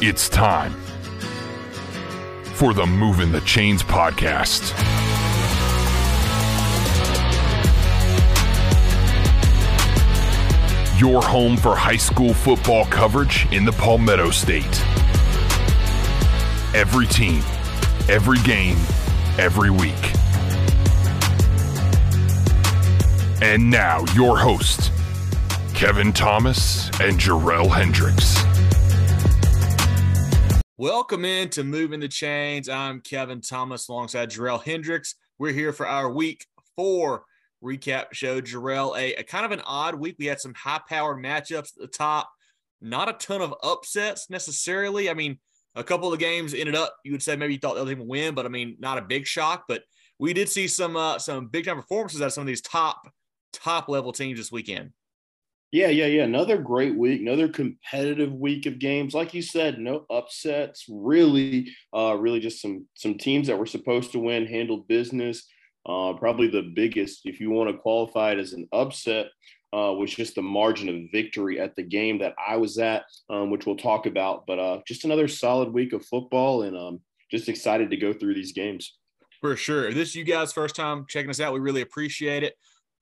[0.00, 0.74] It's time
[2.54, 4.70] for the Move in the Chains podcast.
[11.00, 14.64] Your home for high school football coverage in the Palmetto State.
[16.76, 17.42] Every team,
[18.08, 18.78] every game,
[19.36, 20.12] every week.
[23.42, 24.92] And now, your hosts,
[25.74, 28.38] Kevin Thomas and Jarrell Hendricks.
[30.80, 32.68] Welcome in to Moving the Chains.
[32.68, 35.16] I'm Kevin Thomas alongside Jarrell Hendricks.
[35.36, 36.46] We're here for our week
[36.76, 37.24] four
[37.60, 38.40] recap show.
[38.40, 40.14] Jarrell, a, a kind of an odd week.
[40.20, 42.30] We had some high powered matchups at the top,
[42.80, 45.10] not a ton of upsets necessarily.
[45.10, 45.40] I mean,
[45.74, 48.06] a couple of the games ended up, you would say maybe you thought they'll even
[48.06, 49.64] win, but I mean, not a big shock.
[49.66, 49.82] But
[50.20, 53.02] we did see some uh, some big time performances out of some of these top
[53.52, 54.92] top level teams this weekend.
[55.70, 56.24] Yeah, yeah, yeah.
[56.24, 59.12] Another great week, another competitive week of games.
[59.12, 60.86] Like you said, no upsets.
[60.88, 65.46] Really, uh, really just some some teams that were supposed to win handled business.
[65.86, 69.26] Uh, probably the biggest, if you want to qualify it as an upset,
[69.74, 73.50] uh, was just the margin of victory at the game that I was at, um,
[73.50, 74.46] which we'll talk about.
[74.46, 78.34] But uh, just another solid week of football, and um, just excited to go through
[78.34, 78.96] these games.
[79.40, 79.88] For sure.
[79.88, 82.54] If this is you guys' first time checking us out, we really appreciate it.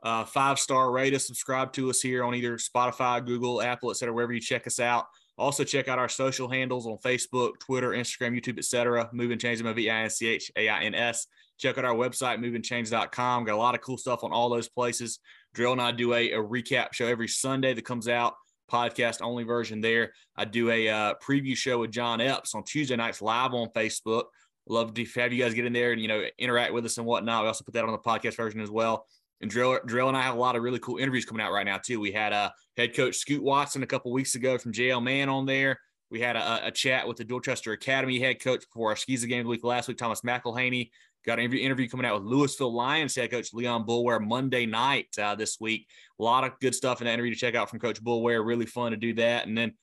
[0.07, 4.15] Uh, five star rate us, subscribe to us here on either Spotify, Google, Apple, etc.
[4.15, 5.07] Wherever you check us out.
[5.37, 9.11] Also, check out our social handles on Facebook, Twitter, Instagram, YouTube, etc.
[9.13, 11.27] Moving Chains, M O V I N C H A I N S.
[11.59, 13.45] Check out our website, movingchains.com.
[13.47, 15.19] Got a lot of cool stuff on all those places.
[15.55, 18.35] Drill and I do a, a recap show every Sunday that comes out,
[18.71, 20.13] podcast only version there.
[20.37, 24.27] I do a uh, preview show with John Epps on Tuesday nights live on Facebook.
[24.69, 27.07] Love to have you guys get in there and you know interact with us and
[27.09, 27.43] whatnot.
[27.43, 29.09] We also put that on the podcast version as well.
[29.41, 31.67] And Drill, Drill and I have a lot of really cool interviews coming out right
[31.67, 32.01] now too.
[32.01, 35.29] We had a uh, head coach Scoot Watson a couple weeks ago from JL Mann
[35.29, 35.79] on there.
[36.11, 39.47] We had a, a, chat with the Dorchester Academy head coach before our SCISA game
[39.47, 40.91] week last week, Thomas McElhaney.
[41.27, 45.35] Got an interview coming out with Lewisville Lions head coach Leon Boulware Monday night uh,
[45.35, 45.89] this week.
[46.21, 48.47] A lot of good stuff in that interview to check out from Coach Boulware.
[48.47, 49.49] Really fun to do that.
[49.49, 49.75] And then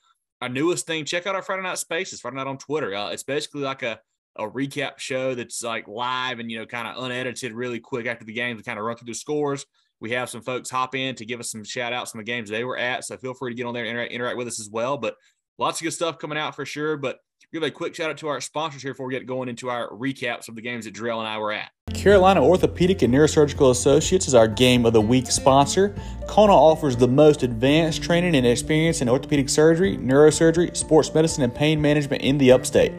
[0.41, 2.95] our newest thing, check out our Friday Night Spaces, Friday Night on Twitter.
[2.95, 3.99] Uh, it's basically like a,
[4.35, 8.25] a recap show that's like live and, you know, kind of unedited really quick after
[8.25, 8.57] the games.
[8.57, 9.65] We kind of run through the scores.
[9.99, 12.49] We have some folks hop in to give us some shout outs on the games
[12.49, 13.05] they were at.
[13.05, 14.97] So feel free to get on there and interact, interact with us as well.
[14.97, 15.15] But
[15.57, 16.97] lots of good stuff coming out for sure.
[16.97, 17.19] But
[17.53, 19.89] give a quick shout out to our sponsors here before we get going into our
[19.91, 21.69] recaps of the games that Drill and I were at.
[21.93, 25.95] Carolina Orthopedic and Neurosurgical Associates is our game of the week sponsor.
[26.27, 31.53] CONA offers the most advanced training and experience in orthopedic surgery, neurosurgery, sports medicine, and
[31.53, 32.91] pain management in the upstate.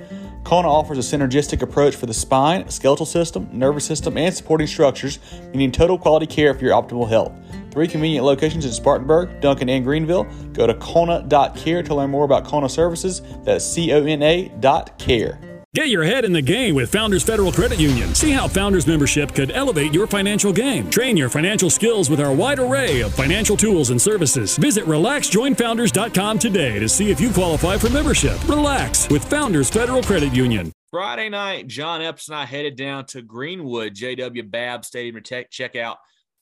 [0.44, 5.19] CONA offers a synergistic approach for the spine, skeletal system, nervous system, and supporting structures,
[5.53, 7.32] meaning total quality care for your optimal health.
[7.71, 10.25] Three convenient locations in Spartanburg, Duncan, and Greenville.
[10.53, 13.22] Go to CONA.care to learn more about CONA services.
[13.43, 15.41] That's C O N A dot care.
[15.75, 18.15] Get your head in the game with Founders Federal Credit Union.
[18.15, 20.89] See how Founders membership could elevate your financial game.
[20.89, 24.57] Train your financial skills with our wide array of financial tools and services.
[24.57, 28.41] Visit relaxjoinfounders.com today to see if you qualify for membership.
[28.49, 30.71] Relax with Founders Federal Credit Union.
[30.93, 35.75] Friday night, John Epps and I headed down to Greenwood, JW Babb Stadium to check
[35.75, 35.97] out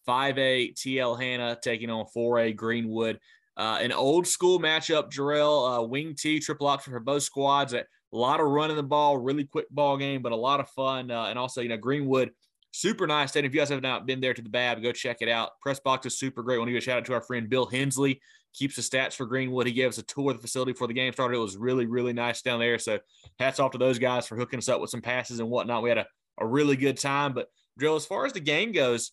[0.06, 3.18] 5A TL Hanna taking on 4A Greenwood.
[3.56, 7.74] Uh, an old school matchup, Jarrell, uh, wing T, triple option for both squads.
[8.12, 11.10] A lot of running the ball, really quick ball game, but a lot of fun.
[11.10, 12.30] Uh, and also, you know, Greenwood,
[12.72, 13.50] super nice stadium.
[13.50, 15.52] If you guys have not been there to the Babb, go check it out.
[15.60, 16.56] Press box is super great.
[16.56, 18.20] I want to give a shout out to our friend Bill Hensley.
[18.54, 19.66] Keeps the stats for Greenwood.
[19.66, 21.36] He gave us a tour of the facility before the game started.
[21.36, 22.78] It was really, really nice down there.
[22.78, 22.98] So
[23.38, 25.82] hats off to those guys for hooking us up with some passes and whatnot.
[25.82, 26.06] We had a,
[26.38, 27.32] a really good time.
[27.32, 27.48] But
[27.78, 29.12] Drill, as far as the game goes,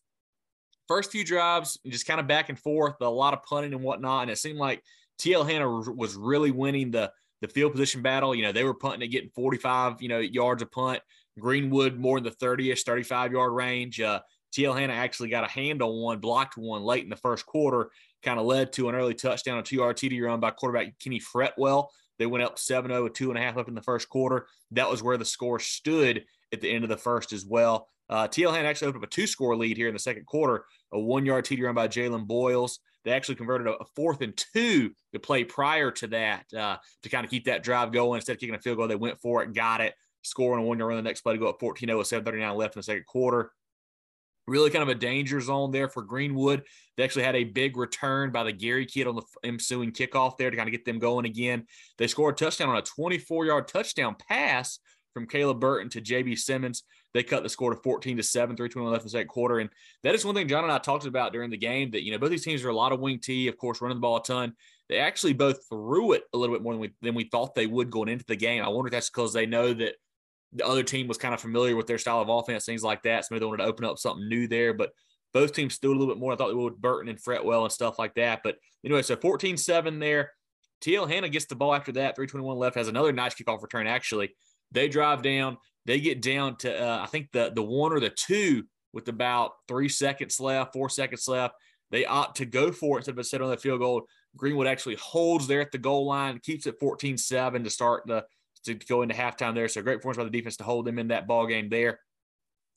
[0.89, 4.23] first few drives, just kind of back and forth, a lot of punting and whatnot.
[4.23, 4.83] And it seemed like
[5.19, 7.11] TL Hanna was really winning the
[7.41, 8.35] the field position battle.
[8.35, 11.01] You know, they were punting at getting 45, you know, yards a punt.
[11.39, 14.01] Greenwood more in the 30ish, 35 yard range.
[14.01, 14.19] Uh,
[14.55, 17.91] TL Hanna actually got a hand on one, blocked one late in the first quarter,
[18.23, 21.19] kind of led to an early touchdown, a two yard TD run by quarterback Kenny
[21.19, 21.87] Fretwell.
[22.17, 24.47] They went up 7 0 with two and a half up in the first quarter.
[24.72, 27.87] That was where the score stood at the end of the first as well.
[28.09, 30.66] Uh, TL Hanna actually opened up a two score lead here in the second quarter,
[30.91, 32.79] a one yard TD run by Jalen Boyles.
[33.05, 37.23] They actually converted a, fourth and two to play prior to that uh, to kind
[37.23, 38.17] of keep that drive going.
[38.17, 40.79] Instead of kicking a field goal, they went for it, got it, scoring a one
[40.79, 42.84] yard run the next play to go up 14 0 with 7.39 left in the
[42.84, 43.51] second quarter.
[44.47, 46.63] Really kind of a danger zone there for Greenwood.
[46.97, 50.49] They actually had a big return by the Gary kid on the ensuing kickoff there
[50.49, 51.66] to kind of get them going again.
[51.97, 54.79] They scored a touchdown on a 24 yard touchdown pass
[55.13, 56.84] from Caleb Burton to JB Simmons.
[57.14, 59.59] They cut the score to 14 to 7, 321 left in the second quarter.
[59.59, 59.70] And
[60.03, 62.20] that is one thing John and I talked about during the game that, you know,
[62.20, 64.23] both these teams are a lot of wing T, of course, running the ball a
[64.23, 64.53] ton.
[64.90, 67.67] They actually both threw it a little bit more than we than we thought they
[67.67, 68.64] would going into the game.
[68.64, 69.96] I wonder if that's because they know that
[70.53, 73.26] the other team was kind of familiar with their style of offense, things like that.
[73.26, 74.73] So maybe they wanted to open up something new there.
[74.73, 74.91] But
[75.34, 76.34] both teams threw a little bit more.
[76.34, 78.41] I thought they would Burton and Fretwell and stuff like that.
[78.44, 80.32] But anyway, so 14 7 there.
[80.82, 82.16] TL Hanna gets the ball after that.
[82.16, 84.34] 321 left, has another nice kickoff return, actually.
[84.71, 85.57] They drive down.
[85.85, 88.63] They get down to, uh, I think, the, the one or the two
[88.93, 91.55] with about three seconds left, four seconds left.
[91.91, 94.03] They opt to go for it instead of a set on the field goal.
[94.35, 98.25] Greenwood actually holds there at the goal line, keeps it 14 7 to start the
[98.66, 99.67] to go into halftime there.
[99.67, 101.99] So great performance by the defense to hold them in that ball game there.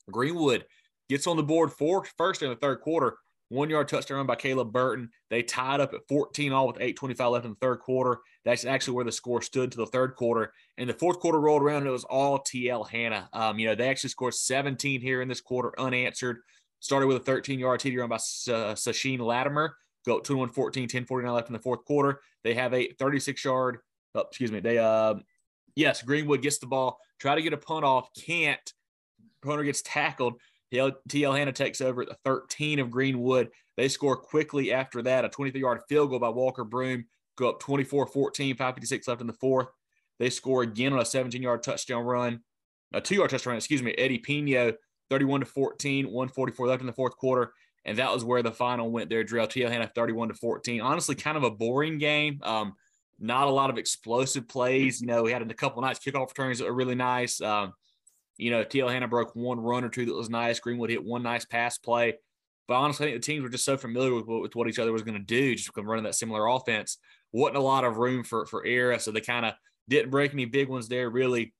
[0.09, 0.65] Greenwood
[1.09, 3.17] gets on the board for first in the third quarter.
[3.53, 5.11] One yard touchdown run by Caleb Burton.
[5.29, 8.21] They tied up at 14 all with 8.25 left in the third quarter.
[8.43, 10.51] That's actually where the score stood to the third quarter.
[10.79, 13.29] And the fourth quarter rolled around and it was all TL Hanna.
[13.31, 16.37] Um, you know, they actually scored 17 here in this quarter unanswered.
[16.79, 19.77] Started with a 13 yard TD run by uh, Sasheen Latimer.
[20.03, 22.21] Go 21 14, 10 49 left in the fourth quarter.
[22.43, 23.77] They have a 36 yard,
[24.15, 24.61] oh, excuse me.
[24.61, 25.13] They, uh,
[25.75, 28.73] yes, Greenwood gets the ball, try to get a punt off, can't.
[29.43, 30.39] Punter gets tackled.
[30.73, 33.49] TL Hanna takes over at the 13 of Greenwood.
[33.77, 35.25] They score quickly after that.
[35.25, 37.05] A 23 yard field goal by Walker Broom.
[37.35, 39.67] Go up 24 14, 556 left in the fourth.
[40.19, 42.41] They score again on a 17 yard touchdown run,
[42.93, 43.93] a two yard touchdown run, excuse me.
[43.97, 44.73] Eddie Pino,
[45.09, 47.53] 31 to 14, 144 left in the fourth quarter.
[47.85, 49.23] And that was where the final went there.
[49.23, 50.79] Drill TL Hanna 31 to 14.
[50.81, 52.39] Honestly, kind of a boring game.
[52.43, 52.75] Um,
[53.19, 55.01] not a lot of explosive plays.
[55.01, 57.41] You know, we had a couple nights kickoff returns that were really nice.
[57.41, 57.73] Um,
[58.37, 60.59] you know, TL Hanna broke one run or two that was nice.
[60.59, 62.15] Greenwood hit one nice pass play.
[62.67, 64.93] But honestly, I think the teams were just so familiar with, with what each other
[64.93, 66.97] was going to do, just from running that similar offense.
[67.31, 69.53] Wasn't a lot of room for for error, so they kind of
[69.89, 71.53] didn't break any big ones there, really.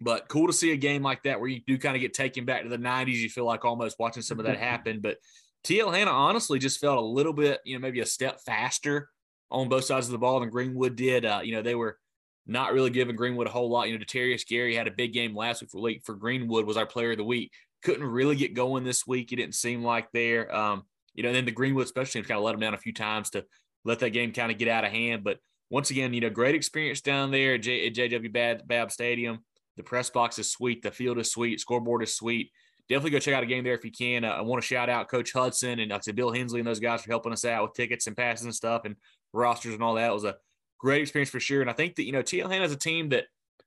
[0.00, 2.44] But cool to see a game like that where you do kind of get taken
[2.44, 3.14] back to the 90s.
[3.14, 5.00] You feel like almost watching some of that happen.
[5.00, 5.18] But
[5.64, 9.08] TL Hanna honestly just felt a little bit, you know, maybe a step faster
[9.50, 11.24] on both sides of the ball than Greenwood did.
[11.24, 11.98] Uh, you know, they were
[12.46, 13.88] not really giving Greenwood a whole lot.
[13.88, 16.76] You know, Deterius Gary had a big game last week for week for Greenwood was
[16.76, 17.52] our player of the week.
[17.82, 19.32] Couldn't really get going this week.
[19.32, 20.54] It didn't seem like there.
[20.54, 20.82] Um,
[21.14, 22.92] you know, and then the Greenwood special teams kind of let him down a few
[22.92, 23.44] times to
[23.84, 25.24] let that game kind of get out of hand.
[25.24, 25.38] But
[25.70, 29.38] once again, you know, great experience down there at, J- at JW Babb, Babb Stadium.
[29.76, 30.82] The press box is sweet.
[30.82, 31.60] The field is sweet.
[31.60, 32.50] Scoreboard is sweet.
[32.88, 34.24] Definitely go check out a game there if you can.
[34.24, 36.66] Uh, I want to shout out Coach Hudson and like I said, Bill Hensley and
[36.66, 38.96] those guys for helping us out with tickets and passes and stuff and
[39.32, 40.10] rosters and all that.
[40.10, 40.36] It was a
[40.82, 41.60] great experience for sure.
[41.60, 43.26] And I think that, you know, TL Han is a team that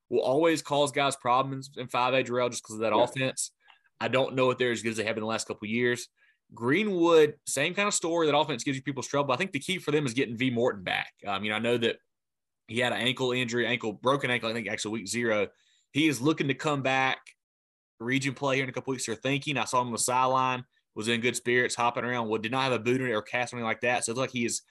[0.09, 3.03] will always cause guys problems in 5A Jarrell just because of that yeah.
[3.03, 3.51] offense.
[3.99, 6.09] I don't know if they're as good as they have in the last couple years.
[6.53, 8.27] Greenwood, same kind of story.
[8.27, 9.33] That offense gives you people's trouble.
[9.33, 11.13] I think the key for them is getting V Morton back.
[11.25, 11.95] Um, you know, I know that
[12.67, 14.49] he had an ankle injury, ankle broken ankle.
[14.49, 15.47] I think actually week zero.
[15.93, 17.19] He is looking to come back.
[17.99, 19.05] Region play here in a couple weeks.
[19.05, 19.57] They're thinking.
[19.57, 20.65] I saw him on the sideline.
[20.93, 22.29] Was in good spirits, hopping around.
[22.29, 24.05] Well, did not have a boot or cast or anything like that.
[24.05, 24.61] So it's like he is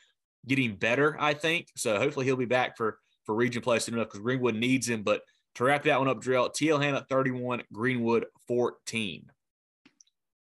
[0.46, 1.69] getting better, I think.
[1.76, 5.02] So hopefully he'll be back for for region play soon enough because Greenwood needs him.
[5.02, 5.23] But
[5.55, 9.31] to wrap that one up, drill TL Hanna 31, Greenwood 14.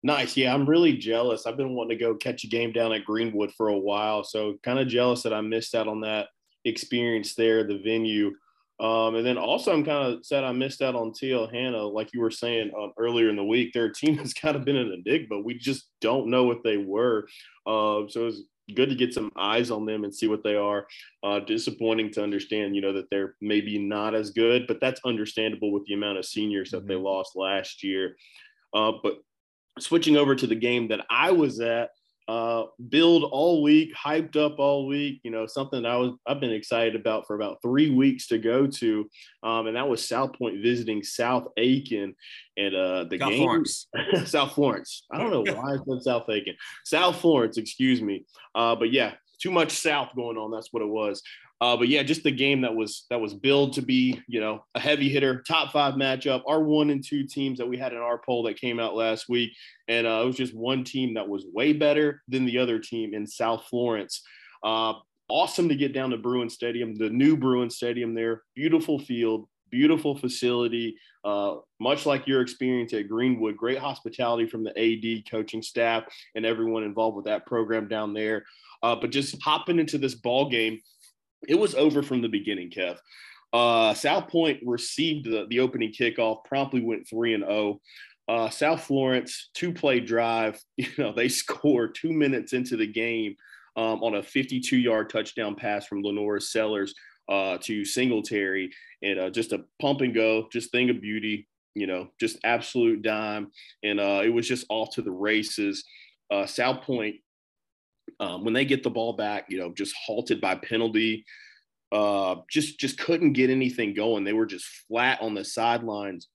[0.03, 0.37] Nice.
[0.37, 1.45] Yeah, I'm really jealous.
[1.45, 4.23] I've been wanting to go catch a game down at Greenwood for a while.
[4.23, 6.27] So kind of jealous that I missed out on that
[6.63, 8.31] experience there, the venue.
[8.79, 11.81] Um, and then also, I'm kind of sad I missed out on TL Hanna.
[11.81, 14.75] Like you were saying um, earlier in the week, their team has kind of been
[14.75, 15.39] an enigma.
[15.39, 17.27] We just don't know what they were.
[17.65, 18.43] Uh, so it was
[18.73, 20.87] good to get some eyes on them and see what they are.
[21.23, 25.71] Uh, disappointing to understand, you know, that they're maybe not as good, but that's understandable
[25.71, 26.87] with the amount of seniors that mm-hmm.
[26.87, 28.15] they lost last year.
[28.73, 29.17] Uh, but
[29.79, 31.89] switching over to the game that I was at,
[32.27, 35.19] uh, build all week, hyped up all week.
[35.23, 38.37] You know, something that I was I've been excited about for about three weeks to
[38.37, 39.09] go to,
[39.43, 42.15] um, and that was South Point visiting South Aiken,
[42.57, 43.87] and uh, the South game Florence.
[44.25, 45.03] South Florence.
[45.11, 47.57] I don't know why I said South Aiken, South Florence.
[47.57, 48.25] Excuse me.
[48.55, 50.51] Uh, but yeah, too much South going on.
[50.51, 51.21] That's what it was.
[51.61, 54.65] Uh, but yeah, just the game that was that was billed to be, you know,
[54.75, 56.41] a heavy hitter, top five matchup.
[56.47, 59.29] Our one and two teams that we had in our poll that came out last
[59.29, 59.53] week,
[59.87, 63.13] and uh, it was just one team that was way better than the other team
[63.13, 64.21] in South Florence.
[64.63, 64.95] Uh,
[65.29, 70.17] awesome to get down to Bruin Stadium, the new Bruin Stadium there, beautiful field, beautiful
[70.17, 73.57] facility, uh, much like your experience at Greenwood.
[73.57, 76.03] Great hospitality from the AD coaching staff
[76.35, 78.43] and everyone involved with that program down there.
[78.83, 80.79] Uh, but just hopping into this ball game
[81.47, 82.97] it was over from the beginning, Kev.
[83.53, 87.79] Uh, South Point received the, the opening kickoff, promptly went 3 and 0.
[88.27, 90.59] Uh, South Florence, two play drive.
[90.77, 93.35] You know, they score two minutes into the game
[93.77, 96.93] um, on a 52 yard touchdown pass from LaNorris Sellers
[97.29, 98.71] uh, to Singletary.
[99.01, 101.47] And uh, just a pump and go, just thing of beauty.
[101.75, 103.51] you know, just absolute dime.
[103.83, 105.83] And uh, it was just off to the races.
[106.31, 107.17] Uh, South Point,
[108.19, 111.25] um, when they get the ball back, you know, just halted by penalty,
[111.91, 114.23] uh, just just couldn't get anything going.
[114.23, 116.27] They were just flat on the sidelines.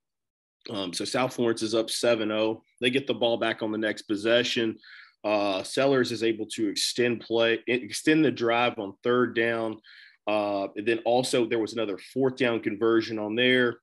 [0.68, 2.60] Um, so South Florence is up 7-0.
[2.80, 4.76] They get the ball back on the next possession.
[5.24, 9.80] Uh, Sellers is able to extend play, extend the drive on third down.
[10.26, 13.78] Uh, and then also there was another fourth down conversion on there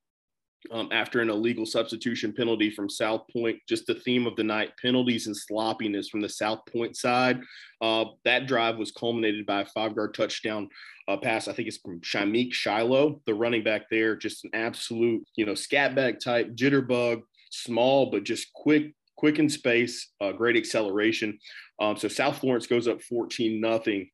[0.72, 3.58] um, after an illegal substitution penalty from South Point.
[3.68, 7.40] Just the theme of the night: penalties and sloppiness from the South Point side.
[7.82, 10.70] Uh, that drive was culminated by a five-yard touchdown
[11.08, 11.48] uh, pass.
[11.48, 14.16] I think it's from Shamik Shiloh, the running back there.
[14.16, 17.22] Just an absolute, you know, scat back type jitterbug,
[17.52, 21.38] small but just quick, quick in space, uh, great acceleration.
[21.80, 24.10] Um, so South Florence goes up 14 nothing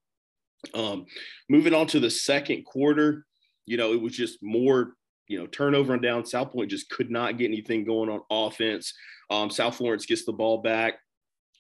[0.73, 1.05] um,
[1.49, 3.25] moving on to the second quarter,
[3.65, 4.95] you know, it was just more,
[5.27, 6.25] you know, turnover and down.
[6.25, 8.93] South Point just could not get anything going on offense.
[9.29, 10.95] Um, South Florence gets the ball back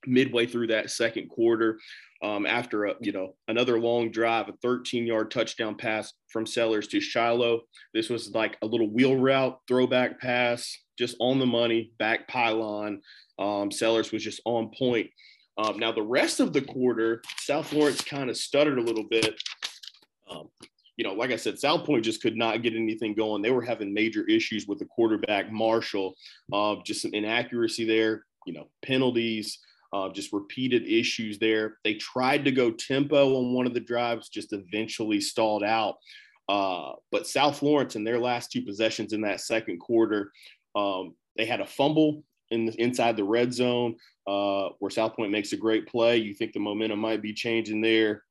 [0.05, 1.79] midway through that second quarter.
[2.21, 6.87] Um, after a you know another long drive, a 13 yard touchdown pass from Sellers
[6.89, 7.61] to Shiloh.
[7.93, 13.01] This was like a little wheel route throwback pass, just on the money, back pylon.
[13.39, 15.09] Um, Sellers was just on point.
[15.57, 19.35] Um, now, the rest of the quarter, South Florence kind of stuttered a little bit.
[20.97, 23.41] You know, like I said, South Point just could not get anything going.
[23.41, 26.15] They were having major issues with the quarterback, Marshall,
[26.51, 29.59] uh, just some inaccuracy there, you know, penalties,
[29.91, 31.77] uh, just repeated issues there.
[31.83, 35.95] They tried to go tempo on one of the drives, just eventually stalled out.
[36.49, 40.31] Uh, but South Florence, in their last two possessions in that second quarter,
[40.75, 43.95] um, they had a fumble in the, inside the red zone
[44.27, 46.17] uh, where South Point makes a great play.
[46.17, 48.23] You think the momentum might be changing there.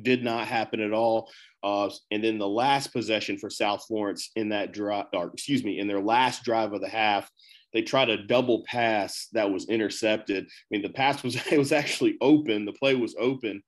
[0.00, 1.30] Did not happen at all.
[1.62, 5.78] Uh, and then the last possession for South Florence in that drive, or excuse me,
[5.78, 7.30] in their last drive of the half,
[7.72, 10.44] they tried a double pass that was intercepted.
[10.44, 12.64] I mean, the pass was it was actually open.
[12.64, 13.62] The play was open,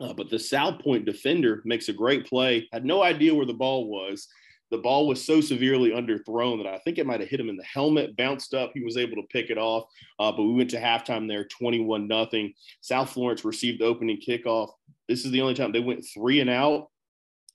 [0.00, 2.68] uh, but the South Point defender makes a great play.
[2.72, 4.28] Had no idea where the ball was,
[4.70, 7.56] the ball was so severely underthrown that I think it might have hit him in
[7.56, 8.72] the helmet, bounced up.
[8.74, 9.84] He was able to pick it off.
[10.18, 12.52] Uh, but we went to halftime there, 21 nothing.
[12.80, 14.70] South Florence received the opening kickoff.
[15.08, 16.88] This is the only time they went three and out.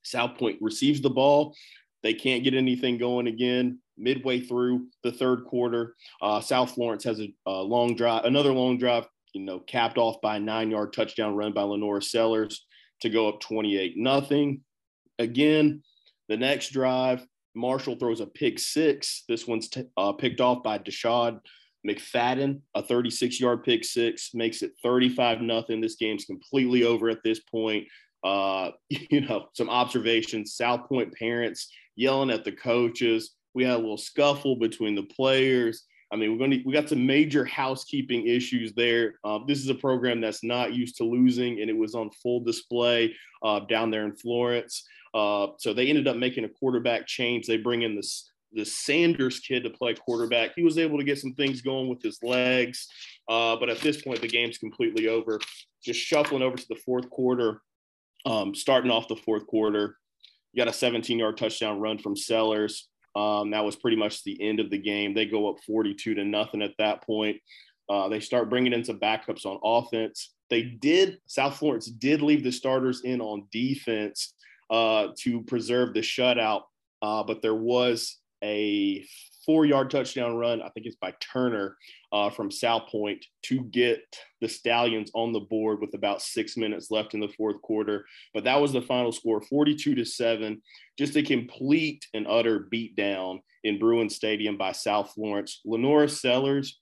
[0.03, 1.55] South Point receives the ball.
[2.03, 3.79] They can't get anything going again.
[3.97, 8.77] Midway through the third quarter, uh, South Florence has a, a long drive, another long
[8.79, 12.65] drive, you know, capped off by a nine-yard touchdown run by LaNorris Sellers
[13.01, 14.61] to go up 28 nothing.
[15.19, 15.83] Again,
[16.29, 19.23] the next drive, Marshall throws a pick six.
[19.27, 21.39] This one's t- uh, picked off by Deshad
[21.87, 25.81] McFadden, a 36 yard pick six, makes it 35 nothing.
[25.81, 27.87] This game's completely over at this point.
[28.23, 30.55] Uh, you know, some observations.
[30.55, 33.35] South Point parents yelling at the coaches.
[33.53, 35.85] We had a little scuffle between the players.
[36.13, 39.15] I mean, we're going to we got some major housekeeping issues there.
[39.23, 42.41] Uh, this is a program that's not used to losing, and it was on full
[42.41, 44.85] display uh, down there in Florence.
[45.13, 47.47] Uh, so they ended up making a quarterback change.
[47.47, 50.51] They bring in this the Sanders kid to play quarterback.
[50.55, 52.87] He was able to get some things going with his legs,
[53.29, 55.39] uh, but at this point the game's completely over.
[55.83, 57.61] Just shuffling over to the fourth quarter,
[58.25, 59.97] um, starting off the fourth quarter,
[60.53, 62.89] you got a 17-yard touchdown run from Sellers.
[63.15, 65.13] Um, that was pretty much the end of the game.
[65.13, 67.37] They go up 42 to nothing at that point.
[67.89, 70.33] Uh, they start bringing in some backups on offense.
[70.49, 71.19] They did.
[71.25, 74.33] South Florence did leave the starters in on defense
[74.69, 76.63] uh, to preserve the shutout.
[77.01, 79.05] Uh, but there was a
[79.45, 81.77] four yard touchdown run, I think it's by Turner
[82.11, 84.01] uh, from South Point to get
[84.39, 88.05] the Stallions on the board with about six minutes left in the fourth quarter.
[88.33, 90.61] But that was the final score 42 to seven.
[90.97, 95.61] Just a complete and utter beatdown in Bruin Stadium by South Florence.
[95.65, 96.79] LaNorris Sellers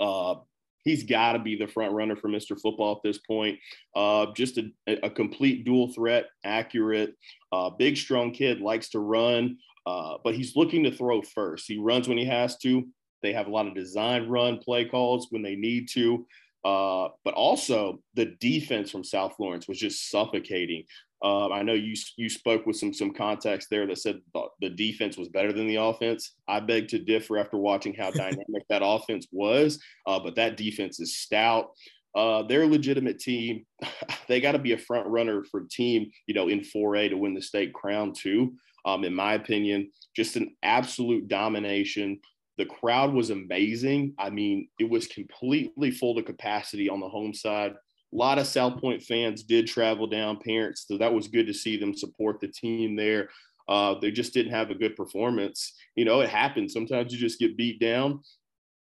[0.00, 0.36] uh,
[0.84, 2.58] he's got to be the front runner for Mr.
[2.60, 3.58] Football at this point.
[3.94, 7.14] Uh, just a, a, complete dual threat, accurate,
[7.52, 9.58] uh, big, strong kid, likes to run,
[9.88, 11.66] uh, but he's looking to throw first.
[11.66, 12.86] He runs when he has to.
[13.22, 16.26] They have a lot of design run play calls when they need to.
[16.64, 20.84] Uh, but also the defense from South Florence was just suffocating.
[21.24, 24.20] Uh, I know you you spoke with some some context there that said
[24.60, 26.34] the defense was better than the offense.
[26.46, 31.00] I beg to differ after watching how dynamic that offense was, uh, but that defense
[31.00, 31.70] is stout.
[32.14, 33.64] Uh, they're a legitimate team.
[34.28, 37.34] they got to be a front runner for team, you know, in 4A to win
[37.34, 38.54] the state crown too.
[38.88, 42.20] Um, in my opinion, just an absolute domination.
[42.56, 44.14] The crowd was amazing.
[44.18, 47.72] I mean, it was completely full to capacity on the home side.
[47.72, 51.52] A lot of South Point fans did travel down, parents, so that was good to
[51.52, 53.28] see them support the team there.
[53.68, 55.74] Uh, they just didn't have a good performance.
[55.94, 56.72] You know, it happens.
[56.72, 58.20] Sometimes you just get beat down.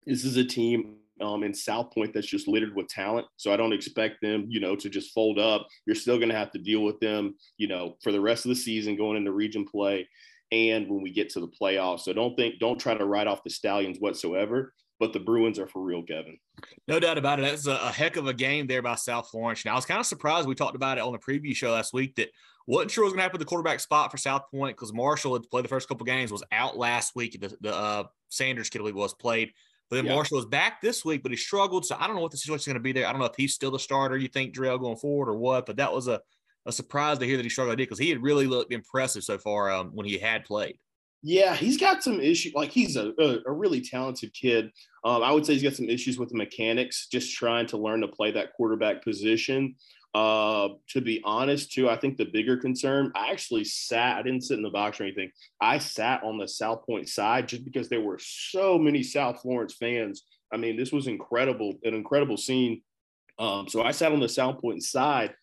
[0.06, 3.28] This is a team um, in South Point that's just littered with talent.
[3.38, 5.68] So I don't expect them, you know, to just fold up.
[5.86, 8.50] You're still going to have to deal with them, you know, for the rest of
[8.50, 10.08] the season going into region play
[10.52, 12.02] and when we get to the playoffs.
[12.02, 14.74] So don't think, don't try to write off the Stallions whatsoever.
[14.98, 16.38] But the Bruins are for real, Kevin.
[16.88, 17.42] No doubt about it.
[17.42, 19.66] That's a, a heck of a game there by South Florence.
[19.66, 20.48] Now, I was kind of surprised.
[20.48, 22.30] We talked about it on the preview show last week that
[22.66, 24.94] wasn't sure what was going to happen with the quarterback spot for South Point because
[24.94, 27.38] Marshall had played the first couple games, was out last week.
[27.42, 29.52] The, the uh, Sanders kid, I believe, was played.
[29.96, 30.16] But yeah.
[30.16, 31.86] Marshall is back this week, but he struggled.
[31.86, 33.08] So I don't know what the situation is going to be there.
[33.08, 35.66] I don't know if he's still the starter, you think, Drell, going forward or what.
[35.66, 36.22] But that was a,
[36.66, 39.72] a surprise to hear that he struggled because he had really looked impressive so far
[39.72, 40.78] um, when he had played.
[41.28, 42.54] Yeah, he's got some issues.
[42.54, 44.72] Like he's a, a, a really talented kid.
[45.04, 48.02] Um, I would say he's got some issues with the mechanics, just trying to learn
[48.02, 49.76] to play that quarterback position.
[50.16, 54.46] Uh, to be honest, too, I think the bigger concern, I actually sat, I didn't
[54.46, 55.30] sit in the box or anything.
[55.60, 59.74] I sat on the South Point side just because there were so many South Florence
[59.74, 60.24] fans.
[60.54, 62.82] I mean, this was incredible, an incredible scene.
[63.40, 65.36] Um, so I sat on the South Point side.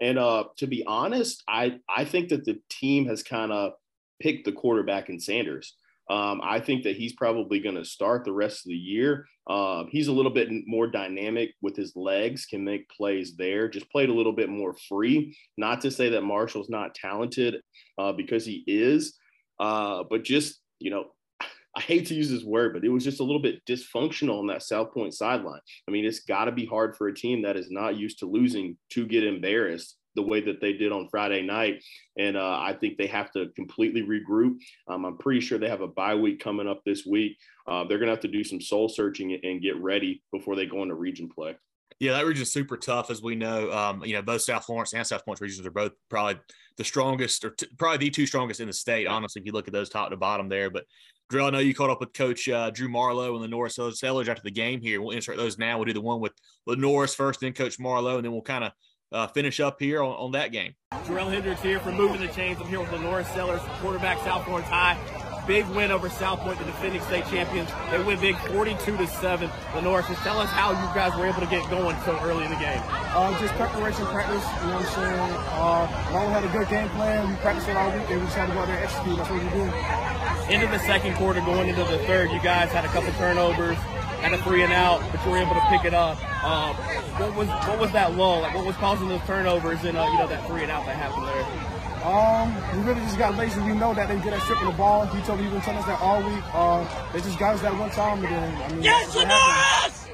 [0.00, 3.72] And uh, to be honest, I, I think that the team has kind of
[4.20, 5.74] picked the quarterback in Sanders.
[6.10, 9.26] Um, I think that he's probably going to start the rest of the year.
[9.46, 13.88] Uh, he's a little bit more dynamic with his legs, can make plays there, just
[13.92, 15.36] played a little bit more free.
[15.56, 17.62] Not to say that Marshall's not talented
[17.96, 19.18] uh, because he is,
[19.60, 21.04] uh, but just, you know,
[21.76, 24.48] I hate to use this word, but it was just a little bit dysfunctional on
[24.48, 25.60] that South Point sideline.
[25.86, 28.26] I mean, it's got to be hard for a team that is not used to
[28.26, 31.82] losing to get embarrassed the way that they did on Friday night.
[32.18, 34.56] And uh, I think they have to completely regroup.
[34.88, 37.38] Um, I'm pretty sure they have a bye week coming up this week.
[37.66, 40.66] Uh, they're going to have to do some soul searching and get ready before they
[40.66, 41.56] go into region play.
[42.00, 43.70] Yeah, that region is super tough, as we know.
[43.70, 46.40] Um, you know, both South Florence and South Florence regions are both probably
[46.78, 49.06] the strongest, or t- probably the two strongest in the state.
[49.06, 50.70] Honestly, if you look at those top to bottom there.
[50.70, 50.86] But
[51.28, 54.42] Drill, I know you caught up with Coach uh, Drew Marlowe and LaNorris Sellers after
[54.42, 55.02] the game here.
[55.02, 55.76] We'll insert those now.
[55.76, 56.32] We'll do the one with
[56.66, 58.72] LaNorris's first, then Coach Marlowe, and then we'll kind of
[59.12, 60.74] uh, finish up here on, on that game.
[60.92, 62.58] Jarrell Hendricks here for Moving the Chains.
[62.60, 64.98] I'm here with LaNorris Sellers, quarterback South Florence High.
[65.46, 67.68] Big win over South Point, the defending state champions.
[67.90, 69.48] They win big 42 to 7.
[69.72, 72.50] LaNorris, just tell us how you guys were able to get going so early in
[72.50, 72.80] the game.
[72.86, 75.18] Uh, just preparation, practice, you know what I'm saying?
[75.50, 77.28] Uh, Long had a good game plan.
[77.28, 79.16] We practiced it all week and we just had to go out there and execute.
[79.16, 80.54] That's what we do.
[80.54, 83.78] Into the second quarter, going into the third, you guys had a couple turnovers
[84.20, 86.18] had a three and out, but you were able to pick it up.
[86.44, 86.74] Uh,
[87.18, 88.40] what was what was that lull?
[88.40, 90.96] Like what was causing those turnovers and uh, you know that three and out that
[90.96, 91.70] happened there?
[92.00, 93.60] Um, we really just got lazy.
[93.60, 95.04] We know that they get at stripping the ball.
[95.06, 96.42] He told me he been telling us that all week.
[96.54, 100.08] Uh, they just got us that one time, and then I mean, yes, yes!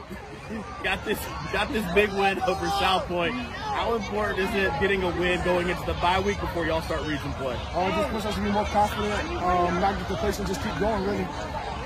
[0.82, 1.18] got this
[1.52, 3.34] got this big win over South Point.
[3.34, 7.02] How important is it getting a win going into the bye week before y'all start
[7.06, 7.56] region play?
[7.72, 10.62] Uh, just push us to be more confident, um, not get the place and just
[10.62, 11.26] keep going, really.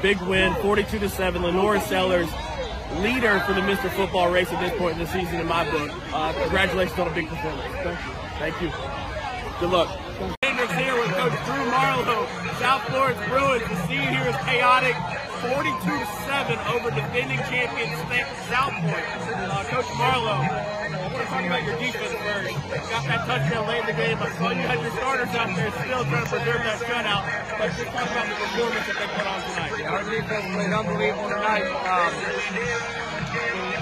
[0.02, 1.42] Big win, 42 to 7.
[1.42, 2.28] LaNorris Sellers,
[3.02, 3.90] leader for the Mr.
[3.90, 5.90] Football race at this point in the season in my book.
[6.12, 7.62] Uh, congratulations on a big performance.
[7.84, 8.14] Thank you.
[8.38, 8.70] Thank you.
[9.60, 9.88] Good luck.
[10.42, 12.26] Hendricks here with Coach Drew Marlowe.
[12.58, 13.62] South Florence Bruins.
[13.68, 14.96] The scene here is chaotic.
[15.40, 17.88] 42-7 over defending champion
[18.48, 19.04] South Point.
[19.52, 20.44] Uh, Coach Marlowe,
[21.20, 22.90] want to talk about your defense first.
[22.90, 24.18] Got that touchdown late in the game.
[24.20, 27.24] I saw you had your starters out there still trying to preserve that shutout.
[27.59, 29.85] But just talk about the performance that they put on tonight.
[29.85, 31.68] Our defense played unbelievable tonight.
[31.85, 32.12] Um,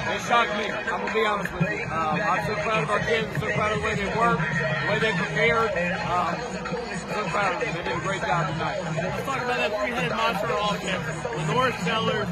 [0.09, 0.67] it shocked me.
[0.67, 1.85] I'm gonna be honest with you.
[1.87, 3.29] Um, I'm so proud of our kids.
[3.31, 5.71] I'm so proud of the way they work, the way they prepared.
[6.11, 7.61] Um, proud.
[7.63, 8.79] They did a great job tonight.
[8.97, 11.05] Let's talk about that three-headed monster offense.
[11.39, 12.29] LaNorris Sellers,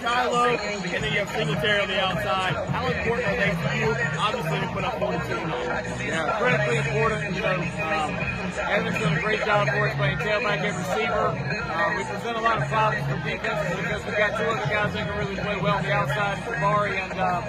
[0.00, 2.54] Shiloh, and then you have Singletary on the outside.
[2.70, 3.90] How important are they for you?
[4.18, 7.34] Obviously, to put up 42 Yeah, critically important.
[7.34, 8.10] You know, um,
[8.56, 11.28] Evan's done a great job for us playing tailback and receiver.
[11.34, 14.92] Uh, we present a lot of problems for defenses because we've got two other guys
[14.94, 17.42] that can really play well on the outside, Jabari and uh,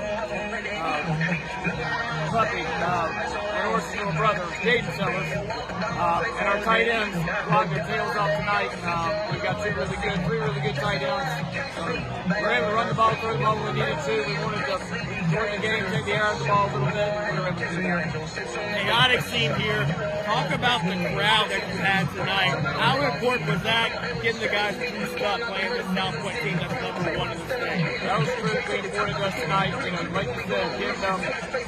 [0.83, 2.63] uh, Puppy.
[2.65, 3.46] Uh,
[3.77, 5.51] North's little brother, Jaden Sellers.
[5.53, 7.15] Uh, and our tight ends
[7.47, 8.73] locked their tails off tonight.
[8.83, 11.67] Um, we've got two really good, three really good tight ends.
[11.75, 14.25] So we're able to run the ball, throw the ball when we needed to.
[14.25, 17.11] We wanted to shorten the game, take the air out the ball a little bit.
[17.31, 18.47] We were able to do.
[18.87, 19.83] Chaotic scene here.
[20.25, 22.55] Talk about the crowd that you had tonight.
[22.63, 27.17] How important was that getting the guys juiced up playing this South team that's number
[27.17, 27.99] one in the state?
[28.03, 29.71] That was critically important to us tonight.
[29.83, 31.19] You know, like you said, getting them,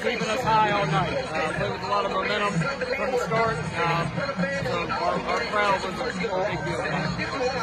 [0.04, 1.16] keeping us high all night.
[1.20, 2.54] Uh, with a lot of momentum
[2.96, 3.58] from the start.
[3.60, 4.06] Um,
[4.64, 6.80] so our, our crowd was a big deal.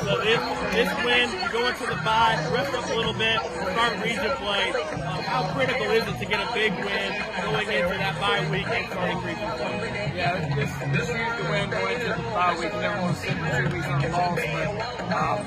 [0.05, 0.41] So this,
[0.73, 4.73] this win, you go into the bye, rest up a little bit, start region play.
[5.01, 8.66] Um, how critical is it to get a big win going into that bye week
[8.66, 9.35] and starting play?
[10.16, 12.72] Yeah, it's, it's huge to win going into the bye week.
[12.72, 14.68] You never want to sit for two weeks on the loss, but
[15.12, 15.46] um,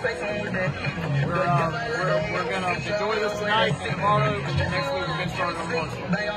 [1.28, 5.08] we're, uh, we're, we're going to enjoy this tonight and tomorrow, and then next week
[5.08, 5.94] we're to start on March.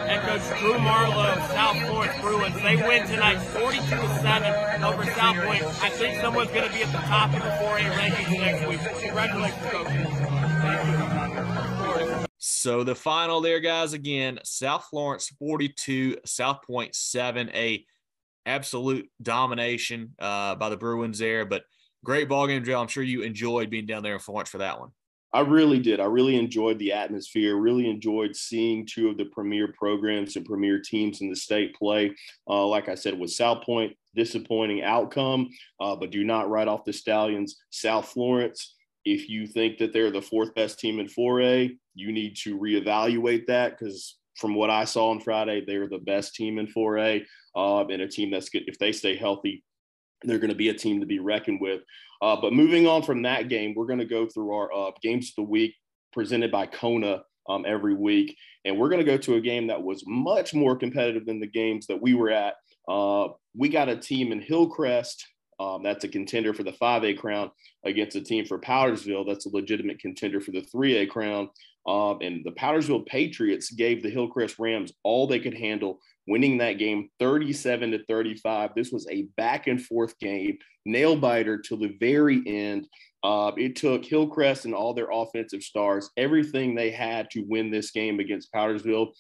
[0.08, 2.56] Head coach Drew Marlowe, South Florence Bruins.
[2.62, 5.62] They win tonight 42 to 7 over South Point.
[5.82, 8.80] I think someone's going to be at the top of the 4A rankings next week.
[9.02, 11.41] Congratulations, coach.
[12.62, 17.85] So the final there, guys, again, South Florence 42, South Point 7, a
[18.46, 21.64] absolute domination uh, by the Bruins there, but
[22.05, 22.81] great ball game, Joe.
[22.81, 24.90] I'm sure you enjoyed being down there in Florence for that one.
[25.33, 25.98] I really did.
[25.98, 27.57] I really enjoyed the atmosphere.
[27.57, 32.14] Really enjoyed seeing two of the premier programs and premier teams in the state play.
[32.48, 35.48] Uh, like I said, with South Point, disappointing outcome,
[35.81, 37.57] uh, but do not write off the Stallions.
[37.70, 42.36] South Florence, if you think that they're the fourth best team in 4A, you need
[42.38, 46.66] to reevaluate that because from what I saw on Friday, they're the best team in
[46.66, 47.24] 4A
[47.56, 48.64] uh, and a team that's good.
[48.66, 49.64] If they stay healthy,
[50.22, 51.82] they're going to be a team to be reckoned with.
[52.20, 55.30] Uh, but moving on from that game, we're going to go through our uh, games
[55.30, 55.74] of the week
[56.12, 58.36] presented by CONA um, every week.
[58.64, 61.48] And we're going to go to a game that was much more competitive than the
[61.48, 62.54] games that we were at.
[62.88, 65.26] Uh, we got a team in Hillcrest
[65.62, 67.51] um, that's a contender for the 5A crown
[67.85, 71.48] against a team for Powdersville that's a legitimate contender for the 3A crown.
[71.87, 76.79] Um, and the Powdersville Patriots gave the Hillcrest Rams all they could handle, winning that
[76.79, 78.70] game 37 to 35.
[78.75, 82.88] This was a back and forth game, nail biter till the very end.
[83.25, 87.92] Uh, it took Hillcrest and all their offensive stars everything they had to win this
[87.92, 89.12] game against Powdersville.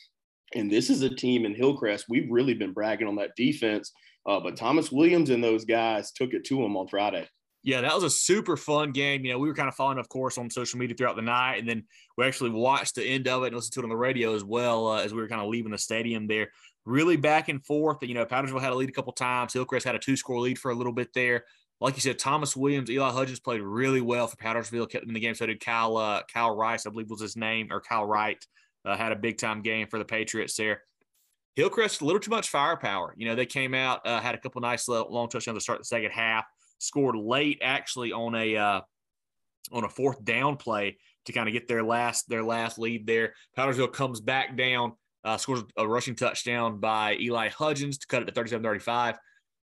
[0.54, 2.06] And this is a team in Hillcrest.
[2.08, 3.92] We've really been bragging on that defense,
[4.26, 7.28] uh, but Thomas Williams and those guys took it to them on Friday.
[7.64, 9.24] Yeah, that was a super fun game.
[9.24, 11.58] You know, we were kind of following, of course, on social media throughout the night,
[11.58, 11.84] and then
[12.16, 14.42] we actually watched the end of it and listened to it on the radio as
[14.42, 16.48] well uh, as we were kind of leaving the stadium there.
[16.84, 17.98] Really back and forth.
[18.02, 19.52] You know, Powdersville had a lead a couple times.
[19.52, 21.44] Hillcrest had a two-score lead for a little bit there.
[21.80, 25.20] Like you said, Thomas Williams, Eli Hudgens played really well for Powdersville, kept in the
[25.20, 25.36] game.
[25.36, 28.44] So did Kyle, uh, Kyle Rice, I believe was his name, or Kyle Wright,
[28.84, 30.82] uh, had a big-time game for the Patriots there.
[31.56, 33.14] Hillcrest, a little too much firepower.
[33.16, 35.84] You know, they came out, uh, had a couple nice long touchdowns to start the
[35.84, 36.44] second half
[36.82, 38.80] scored late actually on a uh,
[39.70, 43.34] on a fourth down play to kind of get their last their last lead there.
[43.56, 44.92] Powdersville comes back down,
[45.24, 49.16] uh, scores a rushing touchdown by Eli Hudgens to cut it to 37-35.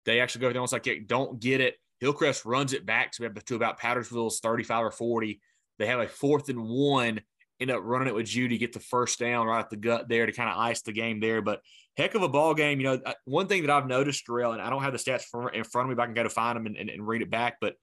[0.04, 1.74] They actually go down onside kick, don't get it.
[2.00, 5.40] Hillcrest runs it back to, to about Powdersville's 35 or 40.
[5.78, 7.20] They have a fourth and one,
[7.60, 10.08] end up running it with Judy, to get the first down right at the gut
[10.08, 11.42] there to kind of ice the game there.
[11.42, 11.60] But
[11.96, 12.80] heck of a ball game.
[12.80, 15.24] You know, uh, one thing that I've noticed, Darrell, and I don't have the stats
[15.54, 17.22] in front of me, but I can go to find them and, and, and read
[17.22, 17.56] it back.
[17.60, 17.74] But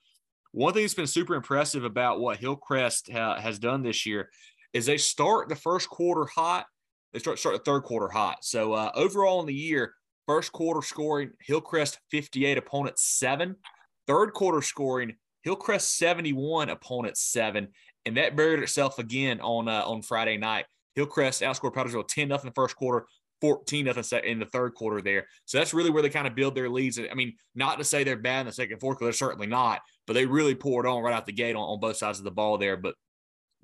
[0.51, 4.29] one thing that's been super impressive about what Hillcrest ha- has done this year
[4.73, 6.65] is they start the first quarter hot.
[7.11, 8.37] They start start the third quarter hot.
[8.41, 9.93] So uh, overall in the year,
[10.25, 13.57] first quarter scoring Hillcrest 58, opponent seven.
[14.07, 17.69] Third quarter scoring Hillcrest 71, opponent seven,
[18.05, 20.65] and that buried itself again on uh, on Friday night.
[20.95, 23.05] Hillcrest outscored Powdersville 10 nothing first quarter,
[23.41, 25.27] 14 nothing in the third quarter there.
[25.45, 26.99] So that's really where they kind of build their leads.
[26.99, 30.13] I mean, not to say they're bad in the second because they're certainly not, but
[30.13, 32.57] they really poured on right out the gate on, on both sides of the ball
[32.57, 32.77] there.
[32.77, 32.95] But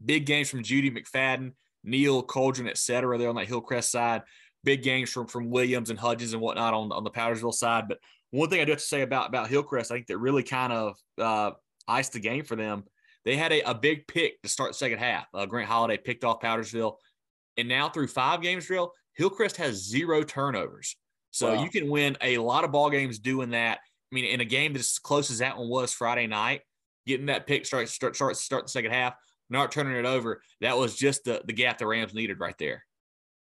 [0.04, 4.24] big games from Judy McFadden, Neil Coldren, et cetera, there on that Hillcrest side.
[4.64, 7.88] Big games from from Williams and Hudgens and whatnot on, on the Powdersville side.
[7.88, 7.98] But
[8.30, 10.72] one thing I do have to say about, about Hillcrest, I think that really kind
[10.72, 11.52] of uh,
[11.88, 12.84] iced the game for them.
[13.26, 15.26] They had a, a big pick to start the second half.
[15.34, 16.96] Uh, Grant Holiday picked off Powdersville.
[17.58, 20.96] And now through five games, drill, Hillcrest has zero turnovers.
[21.32, 21.64] So wow.
[21.64, 23.80] you can win a lot of ball games doing that.
[23.80, 26.62] I mean, in a game that's as close as that one was Friday night,
[27.08, 29.16] getting that pick start start start start the second half,
[29.50, 32.84] not turning it over, that was just the the gap the Rams needed right there.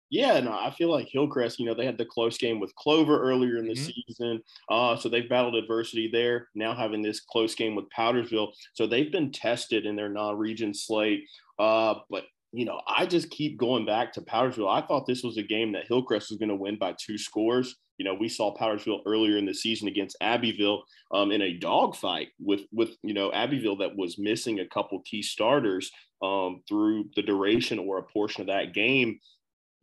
[0.09, 3.21] Yeah, no, I feel like Hillcrest, you know, they had the close game with Clover
[3.21, 3.91] earlier in the mm-hmm.
[4.07, 4.41] season.
[4.69, 8.51] Uh, so they've battled adversity there, now having this close game with Powdersville.
[8.73, 11.25] So they've been tested in their non region slate.
[11.59, 14.71] Uh, but you know, I just keep going back to Powdersville.
[14.71, 17.75] I thought this was a game that Hillcrest was going to win by two scores.
[17.99, 22.29] You know, we saw Powdersville earlier in the season against Abbeville um, in a dogfight
[22.39, 25.91] with with you know Abbeville that was missing a couple key starters
[26.23, 29.19] um, through the duration or a portion of that game.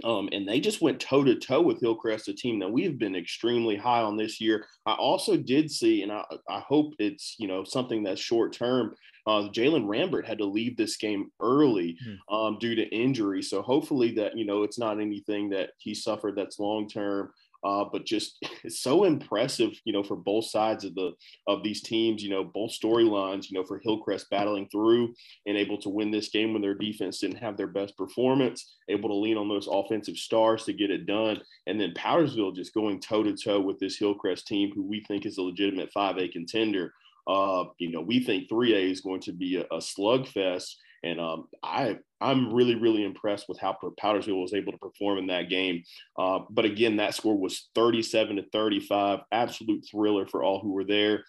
[0.04, 2.98] Um, and they just went toe to toe with Hillcrest, a team that we have
[2.98, 4.66] been extremely high on this year.
[4.84, 8.94] I also did see, and I, I hope it's you know something that's short term.
[9.26, 12.34] Uh, Jalen Rambert had to leave this game early mm-hmm.
[12.34, 16.36] um, due to injury, so hopefully that you know it's not anything that he suffered
[16.36, 17.32] that's long term.
[17.66, 21.12] Uh, but just so impressive, you know, for both sides of the
[21.48, 22.22] of these teams.
[22.22, 23.50] You know, both storylines.
[23.50, 25.12] You know, for Hillcrest battling through
[25.46, 29.08] and able to win this game when their defense didn't have their best performance, able
[29.08, 33.00] to lean on those offensive stars to get it done, and then Powdersville just going
[33.00, 36.94] toe to toe with this Hillcrest team, who we think is a legitimate 5A contender.
[37.26, 40.76] Uh, you know, we think 3A is going to be a, a slugfest.
[41.02, 45.26] And um, I, I'm really, really impressed with how Powdersville was able to perform in
[45.28, 45.82] that game.
[46.18, 50.84] Uh, but again, that score was 37 to 35, absolute thriller for all who were
[50.84, 51.24] there.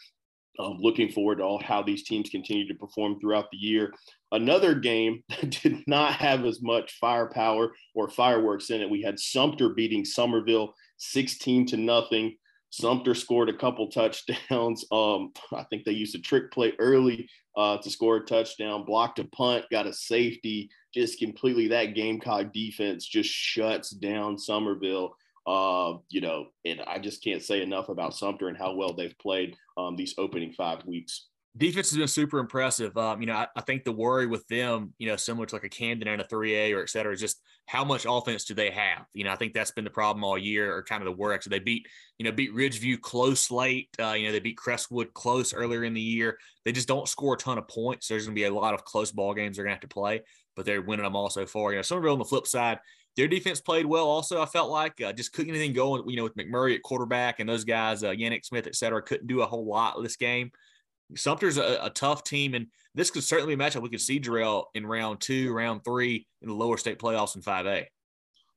[0.59, 3.93] Um, looking forward to all how these teams continue to perform throughout the year.
[4.31, 8.89] Another game that did not have as much firepower or fireworks in it.
[8.89, 12.35] We had Sumter beating Summerville 16 to nothing.
[12.79, 14.85] Sumter scored a couple touchdowns.
[14.91, 19.19] Um, I think they used a trick play early uh, to score a touchdown, blocked
[19.19, 20.69] a punt, got a safety.
[20.93, 25.15] Just completely that Gamecock defense just shuts down Summerville.
[25.45, 29.17] Uh, you know, and I just can't say enough about Sumter and how well they've
[29.19, 32.95] played um, these opening five weeks defense has been super impressive.
[32.97, 35.63] Um, you know, I, I, think the worry with them, you know, similar to like
[35.63, 38.69] a Camden and a 3A or et cetera, is just how much offense do they
[38.71, 39.05] have?
[39.13, 41.37] You know, I think that's been the problem all year or kind of the worry.
[41.41, 43.89] So they beat, you know, beat Ridgeview close late.
[43.99, 46.37] Uh, you know, they beat Crestwood close earlier in the year.
[46.65, 48.07] They just don't score a ton of points.
[48.07, 49.93] There's going to be a lot of close ball games they're going to have to
[49.93, 50.21] play,
[50.55, 51.71] but they're winning them all so far.
[51.71, 52.79] You know, Summerville on the flip side,
[53.15, 54.07] their defense played well.
[54.07, 56.07] Also, I felt like uh, just couldn't anything going.
[56.07, 59.27] You know, with McMurray at quarterback and those guys, uh, Yannick Smith, et cetera, couldn't
[59.27, 60.51] do a whole lot this game.
[61.15, 64.19] Sumter's a, a, tough team, and this could certainly be a matchup we could see
[64.19, 67.85] Jarrell in round two, round three in the lower state playoffs in 5A.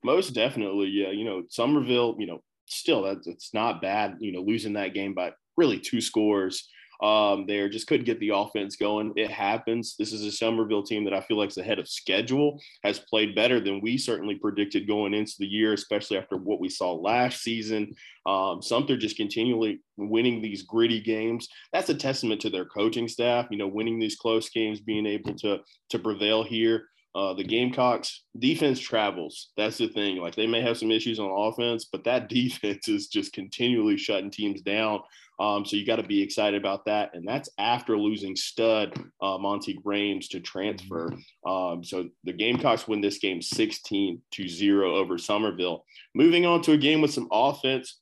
[0.02, 1.10] Most definitely, yeah.
[1.10, 5.14] You know, Summerville, you know, still that's it's not bad, you know, losing that game
[5.14, 6.68] by really two scores
[7.02, 7.68] um, there.
[7.68, 9.12] Just couldn't get the offense going.
[9.16, 9.96] It happens.
[9.98, 13.34] This is a Summerville team that I feel like is ahead of schedule, has played
[13.34, 17.42] better than we certainly predicted going into the year, especially after what we saw last
[17.42, 17.94] season.
[18.26, 21.48] Um, Sumter just continually winning these gritty games.
[21.72, 23.46] That's a testament to their coaching staff.
[23.50, 25.60] You know, winning these close games, being able to
[25.90, 26.84] to prevail here.
[27.12, 29.48] Uh, the Gamecocks defense travels.
[29.56, 30.18] That's the thing.
[30.18, 34.30] Like they may have some issues on offense, but that defense is just continually shutting
[34.30, 35.00] teams down.
[35.40, 37.14] Um, so you got to be excited about that.
[37.14, 41.14] And that's after losing stud uh, Monty Grames to transfer.
[41.46, 45.84] Um, so the Gamecocks win this game 16 to 0 over Summerville.
[46.14, 48.00] Moving on to a game with some offense,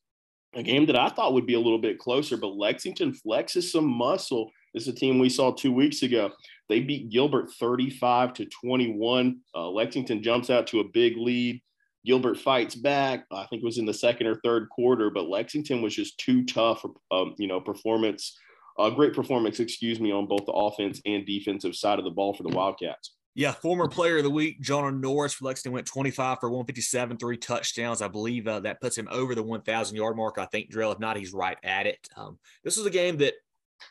[0.54, 3.86] a game that I thought would be a little bit closer, but Lexington flexes some
[3.86, 4.50] muscle.
[4.74, 6.32] This is a team we saw two weeks ago.
[6.68, 9.38] They beat Gilbert 35 to 21.
[9.54, 11.62] Uh, Lexington jumps out to a big lead.
[12.08, 13.26] Gilbert fights back.
[13.30, 16.42] I think it was in the second or third quarter, but Lexington was just too
[16.42, 16.82] tough.
[17.10, 18.34] Um, you know, performance,
[18.78, 22.32] uh, great performance, excuse me, on both the offense and defensive side of the ball
[22.32, 23.14] for the Wildcats.
[23.34, 27.36] Yeah, former player of the week, Jonah Norris for Lexington went 25 for 157, three
[27.36, 28.00] touchdowns.
[28.00, 30.38] I believe uh, that puts him over the 1,000 yard mark.
[30.38, 32.08] I think, Drill, if not, he's right at it.
[32.16, 33.34] Um, this was a game that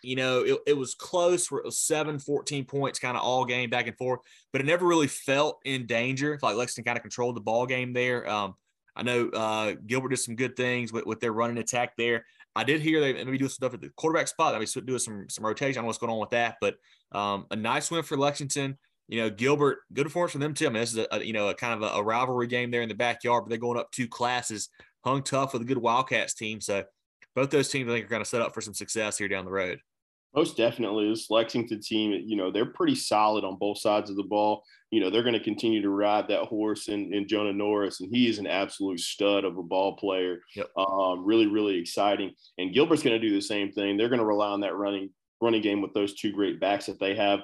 [0.02, 3.46] you know, it, it was close where it was seven, 14 points kind of all
[3.46, 4.20] game back and forth,
[4.52, 6.40] but it never really felt in danger.
[6.42, 8.30] Like Lexington kind of controlled the ball game there.
[8.30, 8.56] Um,
[8.96, 12.26] I know uh, Gilbert did some good things with, with their running attack there.
[12.56, 14.56] I did hear they maybe do some stuff at the quarterback spot.
[14.56, 15.74] I mean, doing some some rotation.
[15.74, 16.76] I don't know what's going on with that, but
[17.12, 18.80] um, a nice win for Lexington.
[19.08, 20.66] You know, Gilbert, good performance for them too.
[20.66, 22.72] I mean, this is a, a you know a kind of a, a, rivalry game
[22.72, 24.70] there in the backyard, but they're going up two classes,
[25.04, 26.60] hung tough with a good Wildcats team.
[26.60, 26.84] So
[27.38, 29.46] both those teams I think are going to set up for some success here down
[29.46, 29.80] the road.
[30.36, 34.24] Most definitely, this Lexington team, you know, they're pretty solid on both sides of the
[34.24, 34.64] ball.
[34.90, 38.10] You know, they're going to continue to ride that horse in, in Jonah Norris, and
[38.12, 40.40] he is an absolute stud of a ball player.
[40.56, 40.68] Yep.
[40.78, 42.34] Um, really, really exciting.
[42.58, 43.98] And Gilbert's going to do the same thing.
[43.98, 47.00] They're going to rely on that running running game with those two great backs that
[47.00, 47.42] they have.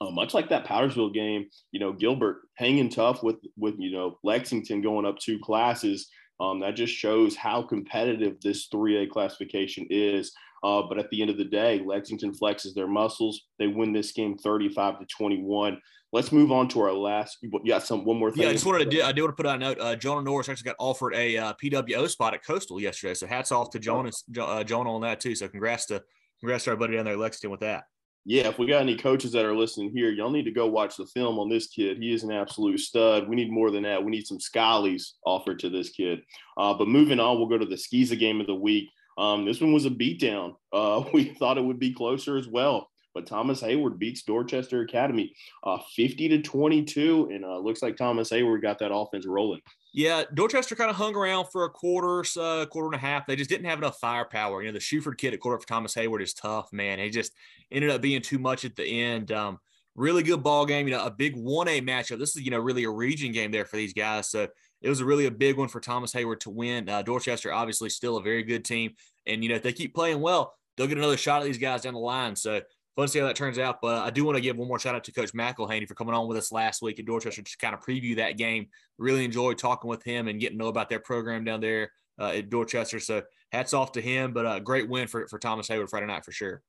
[0.00, 4.18] Uh, much like that Powdersville game, you know, Gilbert hanging tough with with you know
[4.24, 6.08] Lexington going up two classes.
[6.40, 10.32] Um, that just shows how competitive this 3A classification is.
[10.62, 13.42] Uh, but at the end of the day, Lexington flexes their muscles.
[13.58, 15.80] They win this game 35 to 21.
[16.12, 17.38] Let's move on to our last.
[17.40, 18.42] You got some one more thing.
[18.42, 19.02] Yeah, I just wanted to do.
[19.02, 19.80] I do want to put out a note.
[19.80, 23.14] Uh, Jonah Norris actually got offered a uh, PWO spot at Coastal yesterday.
[23.14, 25.34] So hats off to Jonah, uh, Jonah on that too.
[25.36, 26.02] So congrats to
[26.40, 27.84] congrats to our buddy down there, Lexington, with that.
[28.26, 30.96] Yeah, if we got any coaches that are listening here, y'all need to go watch
[30.96, 31.96] the film on this kid.
[31.98, 33.28] He is an absolute stud.
[33.28, 34.04] We need more than that.
[34.04, 36.20] We need some Scallies offered to this kid.
[36.58, 38.90] Uh, but moving on, we'll go to the SCISA game of the week.
[39.16, 40.54] Um, this one was a beatdown.
[40.72, 45.32] Uh, we thought it would be closer as well, but Thomas Heyward beats Dorchester Academy
[45.64, 49.60] uh, 50 to 22, and uh, looks like Thomas Heyward got that offense rolling.
[49.92, 53.26] Yeah, Dorchester kind of hung around for a quarter, uh, quarter and a half.
[53.26, 54.62] They just didn't have enough firepower.
[54.62, 57.00] You know, the Shuford kid at quarter for Thomas Heyward is tough, man.
[57.00, 57.32] He just
[57.72, 59.32] ended up being too much at the end.
[59.32, 59.58] Um,
[59.96, 60.86] really good ball game.
[60.86, 62.18] You know, a big one A matchup.
[62.18, 64.30] This is you know really a region game there for these guys.
[64.30, 64.46] So
[64.80, 66.88] it was a really a big one for Thomas Heyward to win.
[66.88, 68.94] Uh, Dorchester obviously still a very good team,
[69.26, 71.82] and you know if they keep playing well, they'll get another shot at these guys
[71.82, 72.36] down the line.
[72.36, 72.60] So
[72.96, 73.80] fun to see how that turns out.
[73.80, 76.14] But I do want to give one more shout out to Coach McElhaney for coming
[76.14, 78.66] on with us last week at Dorchester to kind of preview that game.
[78.98, 82.28] Really enjoyed talking with him and getting to know about their program down there uh,
[82.28, 83.00] at Dorchester.
[83.00, 83.22] So
[83.52, 84.32] hats off to him.
[84.32, 86.62] But a great win for for Thomas Heyward Friday night for sure.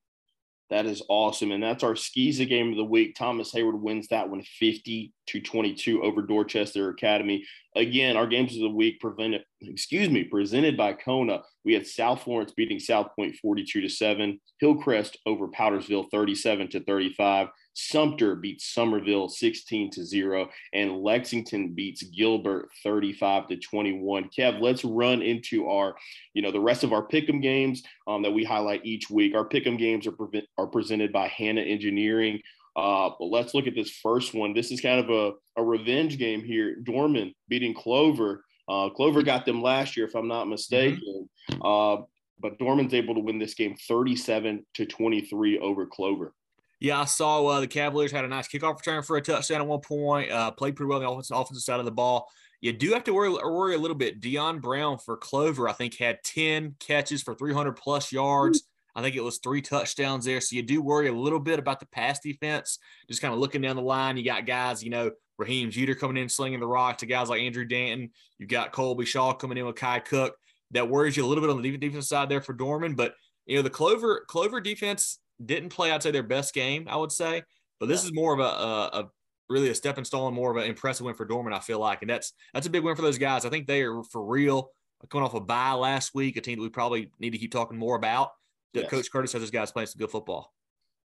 [0.72, 1.52] That is awesome.
[1.52, 3.16] And that's our SCISA game of the week.
[3.16, 7.46] Thomas Heyward wins that one 50 to 22 over Dorchester Academy.
[7.76, 11.42] Again, our games of the week prevented, excuse me, presented by CONA.
[11.64, 16.84] We had South Florence beating South Point 42 to 7, Hillcrest over Powdersville 37 to
[16.84, 24.30] 35, Sumter beats Summerville 16 to 0, and Lexington beats Gilbert 35 to 21.
[24.38, 25.96] Kev, let's run into our,
[26.34, 29.36] you know, the rest of our pick'em games um, that we highlight each week.
[29.36, 32.42] Our pick'em games are, pre- are presented by Hannah Engineering.
[32.76, 34.54] Uh, but let's look at this first one.
[34.54, 36.76] This is kind of a, a revenge game here.
[36.76, 38.44] Dorman beating Clover.
[38.68, 41.28] Uh, Clover got them last year, if I'm not mistaken.
[41.50, 41.62] Mm-hmm.
[41.62, 42.06] Uh,
[42.40, 46.34] but Dorman's able to win this game 37 to 23 over Clover.
[46.80, 49.68] Yeah, I saw uh, the Cavaliers had a nice kickoff return for a touchdown at
[49.68, 50.32] one point.
[50.32, 52.28] Uh, played pretty well on the offensive, offensive side of the ball.
[52.60, 54.20] You do have to worry, worry a little bit.
[54.20, 58.64] Dion Brown for Clover, I think, had 10 catches for 300 plus yards.
[58.96, 60.42] I think it was three touchdowns there.
[60.42, 62.80] So you do worry a little bit about the pass defense.
[63.08, 66.18] Just kind of looking down the line, you got guys, you know, Raheem Jeter coming
[66.18, 68.12] in slinging the rock to guys like Andrew Danton.
[68.38, 70.36] You've got Colby Shaw coming in with Kai Cook.
[70.72, 72.96] That worries you a little bit on the defense side there for Dorman.
[72.96, 76.96] But you know, the Clover Clover defense didn't play, I'd say, their best game, I
[76.96, 77.44] would say.
[77.80, 78.10] But this yeah.
[78.10, 79.10] is more of a, a, a,
[79.50, 82.02] really a stepping stone, more of an impressive win for Dorman, I feel like.
[82.02, 83.44] And that's that's a big win for those guys.
[83.44, 84.70] I think they are for real
[85.10, 87.78] coming off a bye last week, a team that we probably need to keep talking
[87.78, 88.30] more about.
[88.74, 88.90] Yes.
[88.90, 90.54] Coach Curtis has his guys playing some good football.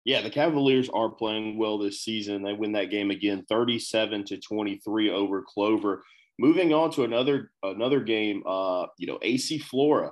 [0.05, 2.43] Yeah, the Cavaliers are playing well this season.
[2.43, 6.03] They win that game again, 37 to 23 over Clover.
[6.39, 10.11] Moving on to another another game, uh, you know, AC Flora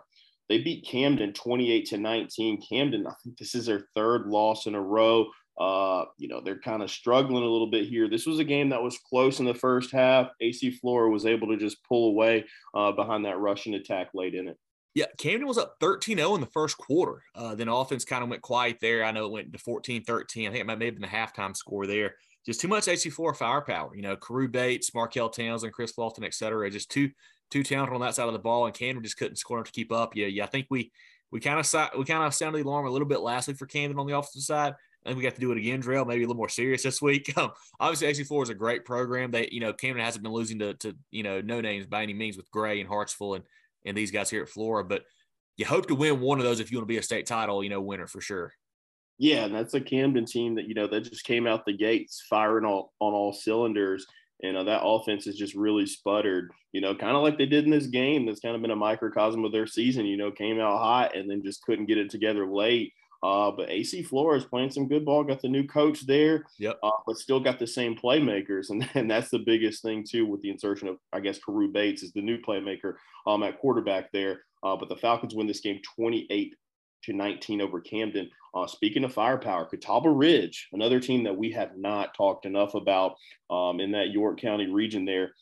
[0.51, 2.61] they beat Camden 28 to 19.
[2.67, 5.27] Camden, I think this is their third loss in a row.
[5.57, 8.09] Uh, you know, they're kind of struggling a little bit here.
[8.09, 10.27] This was a game that was close in the first half.
[10.41, 12.43] AC Flora was able to just pull away
[12.75, 14.57] uh, behind that Russian attack late in it.
[14.93, 17.23] Yeah, Camden was up 13 0 in the first quarter.
[17.33, 19.03] Uh, then offense kind of went quiet there.
[19.03, 20.47] I know it went to 14 13.
[20.47, 22.15] I think it might have been the halftime score there.
[22.45, 23.95] Just too much AC Flora firepower.
[23.95, 26.69] You know, Carew Bates, Markel Townsend, Chris Lofton, et cetera.
[26.69, 27.09] Just too
[27.51, 29.73] too talented on that side of the ball, and Camden just couldn't score enough to
[29.73, 30.15] keep up.
[30.15, 30.43] Yeah, yeah.
[30.43, 30.91] I think we
[31.31, 33.67] we kind of we kind of sounded the alarm a little bit last week for
[33.67, 34.73] Camden on the offensive side.
[35.05, 36.05] I think we got to do it again, Drill.
[36.05, 37.33] Maybe a little more serious this week.
[37.37, 39.31] Um, obviously, AC Flora is a great program.
[39.31, 42.13] They, you know, Camden hasn't been losing to, to, you know, no names by any
[42.13, 43.43] means with Gray and Hartsville and
[43.85, 44.83] and these guys here at Flora.
[44.83, 45.03] But
[45.57, 47.63] you hope to win one of those if you want to be a state title,
[47.63, 48.53] you know, winner for sure.
[49.17, 52.23] Yeah, and that's a Camden team that you know that just came out the gates
[52.29, 54.05] firing all on all cylinders
[54.43, 57.65] and uh, that offense has just really sputtered, you know, kind of like they did
[57.65, 58.25] in this game.
[58.25, 61.29] That's kind of been a microcosm of their season, you know, came out hot and
[61.29, 62.93] then just couldn't get it together late.
[63.23, 66.79] Uh, but AC Flora's playing some good ball, got the new coach there, yep.
[66.81, 68.71] Uh, but still got the same playmakers.
[68.71, 72.03] And, and that's the biggest thing, too, with the insertion of, I guess, Carew Bates
[72.03, 72.95] is the new playmaker
[73.27, 74.41] um, at quarterback there.
[74.63, 76.55] Uh, but the Falcons win this game 28
[77.03, 78.29] to 19 over Camden.
[78.53, 83.15] Uh, speaking of firepower, Catawba Ridge, another team that we have not talked enough about
[83.49, 85.33] um, in that York County region there.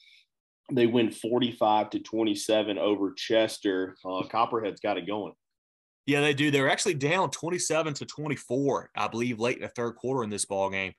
[0.71, 3.97] They win 45 to 27 over Chester.
[4.05, 5.33] Uh, Copperhead's got it going.
[6.09, 6.51] Yeah, they do.
[6.51, 10.45] They're actually down 27 to 24, I believe, late in the third quarter in this
[10.45, 10.93] ball game,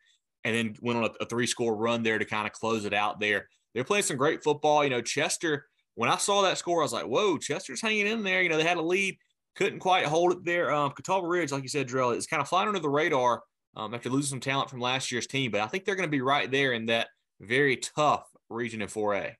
[0.44, 2.94] and then went on a, a three score run there to kind of close it
[2.94, 3.48] out there.
[3.74, 4.84] They're playing some great football.
[4.84, 8.22] You know, Chester, when I saw that score, I was like, whoa, Chester's hanging in
[8.22, 8.42] there.
[8.42, 9.18] You know, they had a lead
[9.56, 10.72] couldn't quite hold it there.
[10.72, 13.42] Um, Catawba Ridge, like you said, Drill, is kind of flying under the radar
[13.76, 16.10] um, after losing some talent from last year's team, but I think they're going to
[16.10, 17.08] be right there in that
[17.40, 19.34] very tough region in 4A.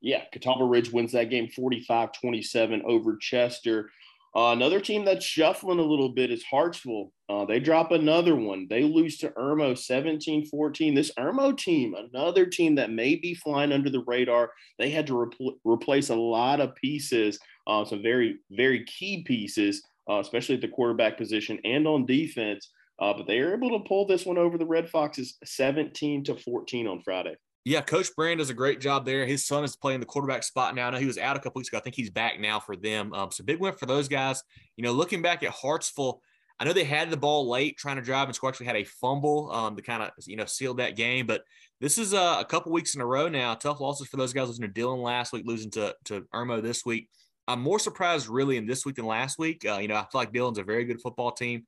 [0.00, 3.90] Yeah, Catawba Ridge wins that game 45 27 over Chester.
[4.36, 7.12] Uh, another team that's shuffling a little bit is Hartsville.
[7.28, 8.66] Uh, they drop another one.
[8.68, 10.94] They lose to Irmo 17 14.
[10.94, 15.14] This Irmo team, another team that may be flying under the radar, they had to
[15.14, 17.38] repl- replace a lot of pieces
[17.68, 22.70] uh, some very, very key pieces, uh, especially at the quarterback position and on defense.
[23.00, 26.34] Uh, but they are able to pull this one over the Red Foxes 17 to
[26.34, 27.36] 14 on Friday.
[27.68, 29.26] Yeah, Coach Brand does a great job there.
[29.26, 30.88] His son is playing the quarterback spot now.
[30.88, 31.76] I know he was out a couple weeks ago.
[31.76, 33.12] I think he's back now for them.
[33.12, 34.42] Um, so big win for those guys.
[34.78, 36.22] You know, looking back at Hartsville,
[36.58, 38.48] I know they had the ball late trying to drive and score.
[38.48, 41.26] Actually, had a fumble um, to kind of you know seal that game.
[41.26, 41.42] But
[41.78, 43.54] this is uh, a couple weeks in a row now.
[43.54, 44.48] Tough losses for those guys.
[44.48, 47.10] Losing to Dillon last week, losing to to Irmo this week.
[47.46, 49.66] I'm more surprised really in this week than last week.
[49.68, 51.66] Uh, you know, I feel like Dillon's a very good football team.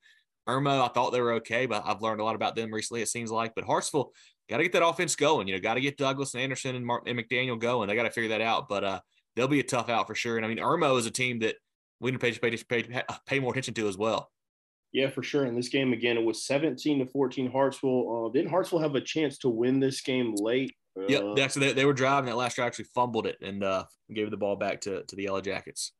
[0.48, 3.09] Irmo, I thought they were okay, but I've learned a lot about them recently, it
[3.09, 3.55] seems like.
[3.55, 4.12] But Hartsville
[4.51, 5.48] got to get that offense going.
[5.48, 7.88] You know, got to get Douglas and Anderson and, Mark, and McDaniel going.
[7.88, 8.68] They got to figure that out.
[8.68, 9.01] But uh,
[9.36, 10.36] they'll be a tough out for sure.
[10.36, 11.57] And I mean, Irmo is a team that
[12.01, 14.30] we need to pay, pay, pay, pay more attention to as well.
[14.92, 15.46] Yeah, for sure.
[15.46, 18.26] In this game, again, it was 17 to 14 Hartsville.
[18.26, 20.74] Uh, didn't Hartsville have a chance to win this game late?
[20.98, 21.38] Uh, yep.
[21.38, 24.36] Actually, they, they were driving that last drive, actually fumbled it and uh, gave the
[24.36, 25.92] ball back to, to the Yellow Jackets.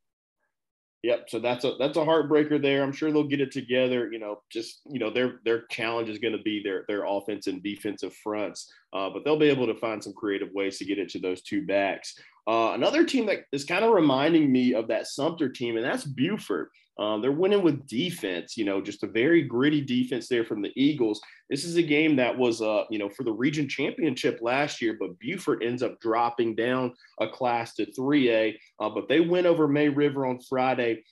[1.03, 1.31] Yep.
[1.31, 2.83] So that's a that's a heartbreaker there.
[2.83, 4.13] I'm sure they'll get it together.
[4.13, 7.47] You know, just you know their their challenge is going to be their their offense
[7.47, 10.99] and defensive fronts, uh, but they'll be able to find some creative ways to get
[10.99, 12.15] it to those two backs.
[12.47, 16.05] Uh, another team that is kind of reminding me of that Sumter team, and that's
[16.05, 16.71] Beaufort.
[16.99, 20.73] Um, they're winning with defense, you know, just a very gritty defense there from the
[20.77, 21.21] Eagles.
[21.49, 24.97] This is a game that was, uh, you know, for the region championship last year,
[25.01, 28.55] but Beaufort ends up dropping down a class to 3A.
[28.79, 31.03] Uh, but they win over May River on Friday,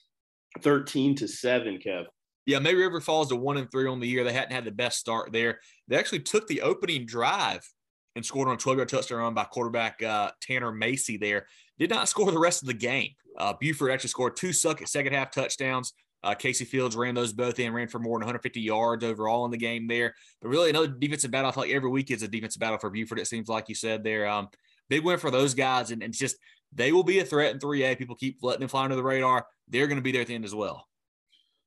[0.61, 2.05] 13 to 7, Kev.
[2.45, 4.23] Yeah, May River falls to one and three on the year.
[4.23, 5.59] They hadn't had the best start there.
[5.87, 7.61] They actually took the opening drive
[8.15, 11.47] and scored on a 12 yard touchdown run by quarterback uh, Tanner Macy there.
[11.77, 13.11] Did not score the rest of the game.
[13.39, 15.93] Uh, Beaufort actually scored two second half touchdowns.
[16.21, 19.51] Uh, Casey Fields ran those both in, ran for more than 150 yards overall in
[19.51, 20.13] the game there.
[20.41, 21.53] But really, another defensive battle.
[21.55, 23.19] Like every week is a defensive battle for Beaufort.
[23.19, 24.27] It seems like you said there.
[24.27, 24.49] Um,
[24.89, 26.35] big win for those guys, and, and just
[26.73, 27.97] they will be a threat in 3A.
[27.97, 29.47] People keep letting them fly under the radar.
[29.69, 30.85] They're going to be there at the end as well.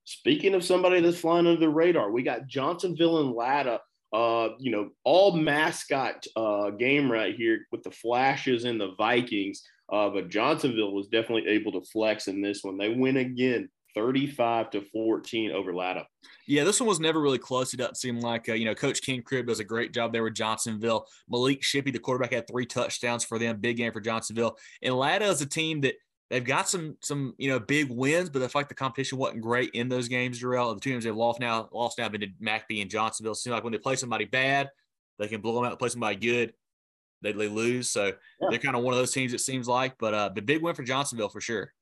[0.04, 3.80] Speaking of somebody that's flying under the radar, we got Johnsonville and Latta.
[4.12, 9.62] Uh, you know, all mascot uh, game right here with the flashes and the Vikings.
[9.92, 12.78] Uh, but Johnsonville was definitely able to flex in this one.
[12.78, 16.06] They win again 35 to 14 over Latta.
[16.46, 17.74] Yeah, this one was never really close.
[17.74, 20.24] It doesn't seem like, uh, you know, Coach Ken Crib does a great job there
[20.24, 21.06] with Johnsonville.
[21.28, 23.58] Malik Shippey, the quarterback, had three touchdowns for them.
[23.60, 24.56] Big game for Johnsonville.
[24.80, 25.96] And Latta is a team that
[26.30, 29.70] they've got some, some you know, big wins, but feel like the competition wasn't great
[29.74, 30.74] in those games, Darrell.
[30.74, 33.32] The two teams they've lost now, lost now been to McBee and Johnsonville.
[33.32, 34.70] It seems like when they play somebody bad,
[35.18, 36.54] they can blow them out, play somebody good
[37.22, 37.90] they, they lose.
[37.90, 38.06] So
[38.40, 38.48] yeah.
[38.50, 39.32] they're kind of one of those teams.
[39.32, 41.72] It seems like, but uh, the big win for Johnsonville for sure.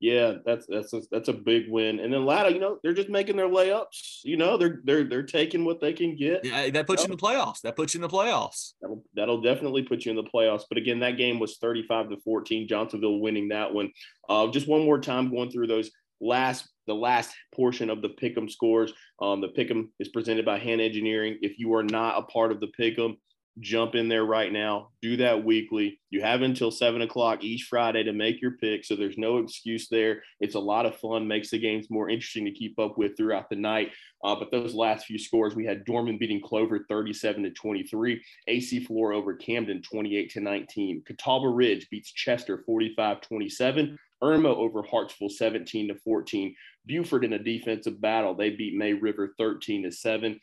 [0.00, 2.00] Yeah, that's that's a, that's a big win.
[2.00, 4.20] And then Latta, you know, they're just making their layups.
[4.22, 6.44] You know, they're they're they're taking what they can get.
[6.44, 7.12] Yeah, that puts you, know?
[7.12, 7.60] you in the playoffs.
[7.62, 8.72] That puts you in the playoffs.
[8.82, 10.64] That'll, that'll definitely put you in the playoffs.
[10.68, 12.68] But again, that game was 35 to 14.
[12.68, 13.92] Johnsonville winning that one.
[14.28, 15.90] Uh, just one more time going through those
[16.20, 18.92] last the last portion of the pick'em scores.
[19.22, 21.38] Um, the pick'em is presented by Hand Engineering.
[21.40, 23.16] If you are not a part of the pick'em,
[23.60, 24.88] jump in there right now.
[25.00, 26.00] Do that weekly.
[26.10, 28.84] You have until seven o'clock each Friday to make your pick.
[28.84, 30.22] So there's no excuse there.
[30.40, 33.48] It's a lot of fun, makes the games more interesting to keep up with throughout
[33.48, 33.92] the night.
[34.22, 38.84] Uh, but those last few scores, we had Dorman beating Clover 37 to 23, AC
[38.84, 43.98] Flora over Camden 28 to 19, Catawba Ridge beats Chester 45 27.
[44.22, 46.54] Irmo over Hartsville 17 to 14.
[46.86, 48.34] Beaufort in a defensive battle.
[48.34, 50.40] They beat May River 13 to 7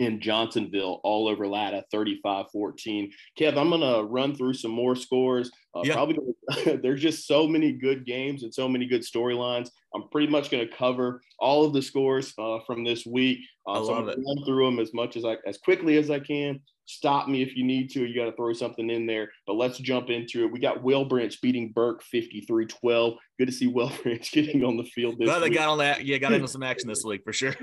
[0.00, 3.12] in Johnsonville all over Latta 35 14.
[3.38, 5.50] Kev, I'm going to run through some more scores.
[5.74, 5.92] Uh, yeah.
[5.92, 6.16] Probably
[6.82, 9.68] there's just so many good games and so many good storylines.
[9.94, 13.40] I'm pretty much going to cover all of the scores uh, from this week.
[13.66, 16.10] Uh, so I'm going to run through them as much as I as quickly as
[16.10, 16.60] I can.
[16.86, 18.04] Stop me if you need to.
[18.04, 19.30] You got to throw something in there.
[19.46, 20.50] But let's jump into it.
[20.50, 23.14] We got Whale Branch beating Burke 53 12.
[23.38, 26.04] Good to see Whale Branch getting on the field this Well, they got on that.
[26.04, 27.54] Yeah, got into some action this week for sure.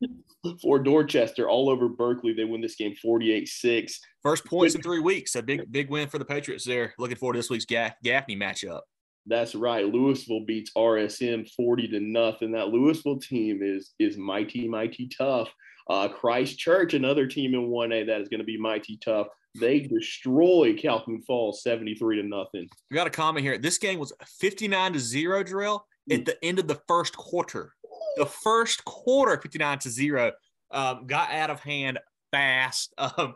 [0.62, 4.00] Fort Dorchester, all over Berkeley, they win this game 48 6.
[4.22, 5.34] First points in three weeks.
[5.34, 6.94] A big, big win for the Patriots there.
[6.98, 8.82] Looking forward to this week's Gaffney matchup.
[9.26, 9.84] That's right.
[9.84, 12.52] Lewisville beats RSM 40 to nothing.
[12.52, 15.52] That Lewisville team is is mighty, mighty tough.
[15.88, 19.28] Uh, Christ Church, another team in 1A that is going to be mighty tough.
[19.60, 22.68] They destroy Calhoun Falls 73 to nothing.
[22.90, 23.56] We got a comment here.
[23.56, 27.72] This game was 59 to 0, Drill, at the end of the first quarter.
[28.16, 30.32] The first quarter, 59 to 0,
[30.72, 31.98] um, got out of hand
[32.36, 32.92] fast.
[33.18, 33.34] Um,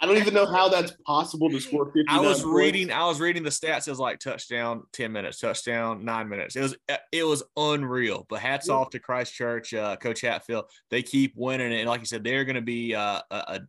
[0.00, 2.04] I don't even know how that's possible to score 50.
[2.08, 3.88] I was reading, I was reading the stats.
[3.88, 6.54] It was like touchdown, 10 minutes, touchdown, nine minutes.
[6.54, 6.76] It was
[7.10, 8.26] it was unreal.
[8.28, 8.74] But hats yeah.
[8.74, 10.66] off to Christ Church, uh, Coach Hatfield.
[10.90, 11.72] They keep winning.
[11.72, 11.80] it.
[11.80, 13.60] And like you said, they're gonna be uh, a, a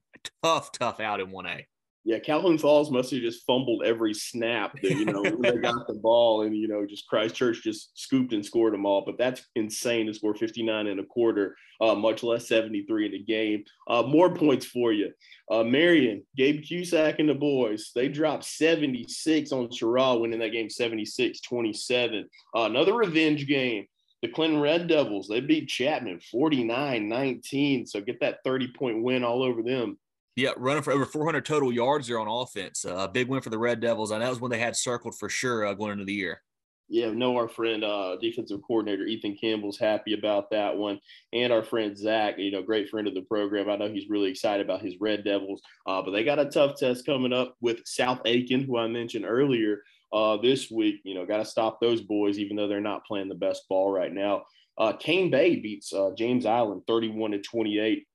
[0.43, 1.63] tough, tough out in 1A.
[2.05, 5.93] Yeah, Calhoun Falls must have just fumbled every snap that, you know, they got the
[5.93, 9.03] ball and, you know, just Christ Church just scooped and scored them all.
[9.05, 13.23] But that's insane to score 59 and a quarter, uh, much less 73 in a
[13.23, 13.65] game.
[13.87, 15.11] Uh, more points for you.
[15.51, 20.69] Uh, Marion, Gabe Cusack and the boys, they dropped 76 on Cheraw, winning that game
[20.69, 22.29] 76 27.
[22.55, 23.85] Uh, another revenge game.
[24.21, 27.85] The Clinton Red Devils, they beat Chapman 49 19.
[27.85, 29.97] So get that 30 point win all over them.
[30.39, 32.85] Yeah, running for over 400 total yards there on offense.
[32.85, 34.11] A uh, big win for the Red Devils.
[34.11, 36.41] And that was when they had circled for sure uh, going into the year.
[36.87, 40.99] Yeah, know our friend, uh, defensive coordinator Ethan Campbell's happy about that one,
[41.33, 43.69] and our friend Zach, you know, great friend of the program.
[43.69, 46.77] I know he's really excited about his Red Devils, uh, but they got a tough
[46.79, 51.01] test coming up with South Aiken, who I mentioned earlier uh, this week.
[51.03, 53.91] You know, got to stop those boys, even though they're not playing the best ball
[53.91, 54.45] right now.
[54.79, 58.07] Uh, Cane Bay beats uh, James Island 31 to 28.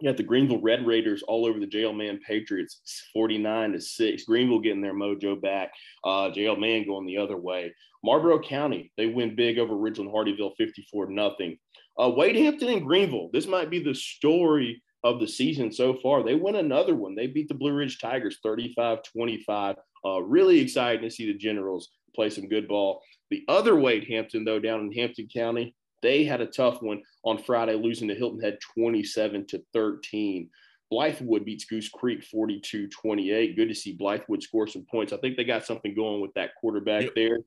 [0.00, 4.24] You got the Greenville Red Raiders all over the JL Mann Patriots, 49 to 6.
[4.24, 5.72] Greenville getting their mojo back.
[6.04, 7.74] Uh, JL Mann going the other way.
[8.04, 11.56] Marlboro County, they win big over Ridgeland Hardeeville, 54 nothing.
[11.98, 16.22] Uh, Wade Hampton and Greenville, this might be the story of the season so far.
[16.22, 17.14] They win another one.
[17.14, 19.76] They beat the Blue Ridge Tigers 35 25.
[20.04, 23.02] Uh, really exciting to see the Generals play some good ball.
[23.30, 27.38] The other Wade Hampton, though, down in Hampton County, they had a tough one on
[27.38, 30.50] Friday, losing to Hilton Head 27 to 13.
[30.92, 33.56] Blythewood beats Goose Creek 42 28.
[33.56, 35.12] Good to see Blythewood score some points.
[35.12, 37.14] I think they got something going with that quarterback yep.
[37.14, 37.38] there.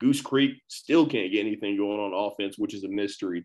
[0.00, 3.44] Goose Creek still can't get anything going on offense, which is a mystery.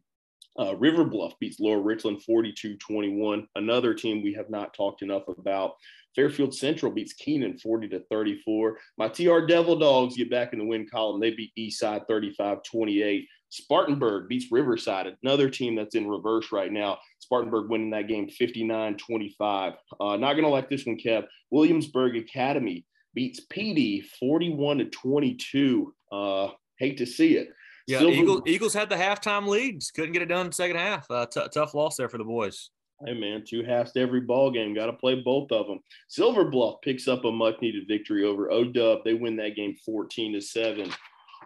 [0.60, 3.48] Uh, River Bluff beats Lower Richland 42 21.
[3.56, 5.74] Another team we have not talked enough about.
[6.16, 8.78] Fairfield Central beats Keenan 40 to 34.
[8.98, 11.22] My TR Devil Dogs get back in the win column.
[11.22, 13.28] They beat Eastside 35 28.
[13.52, 16.98] Spartanburg beats Riverside, another team that's in reverse right now.
[17.20, 19.74] Spartanburg winning that game 59 25.
[20.00, 21.26] Uh, not going to like this one, Kev.
[21.52, 25.94] Williamsburg Academy beats PD 41 to 22.
[26.12, 26.48] Uh,
[26.80, 27.50] hate to see it.
[27.88, 29.92] Yeah, Silver- Eagles, Eagles had the halftime leads.
[29.92, 31.06] Couldn't get it done in the second half.
[31.12, 32.70] Uh, t- tough loss there for the boys.
[33.06, 34.76] Hey man, two halves to every ball game.
[34.76, 35.80] Got to play both of them.
[36.08, 39.04] Silver Bluff picks up a much needed victory over ODub.
[39.04, 40.92] They win that game 14 to seven.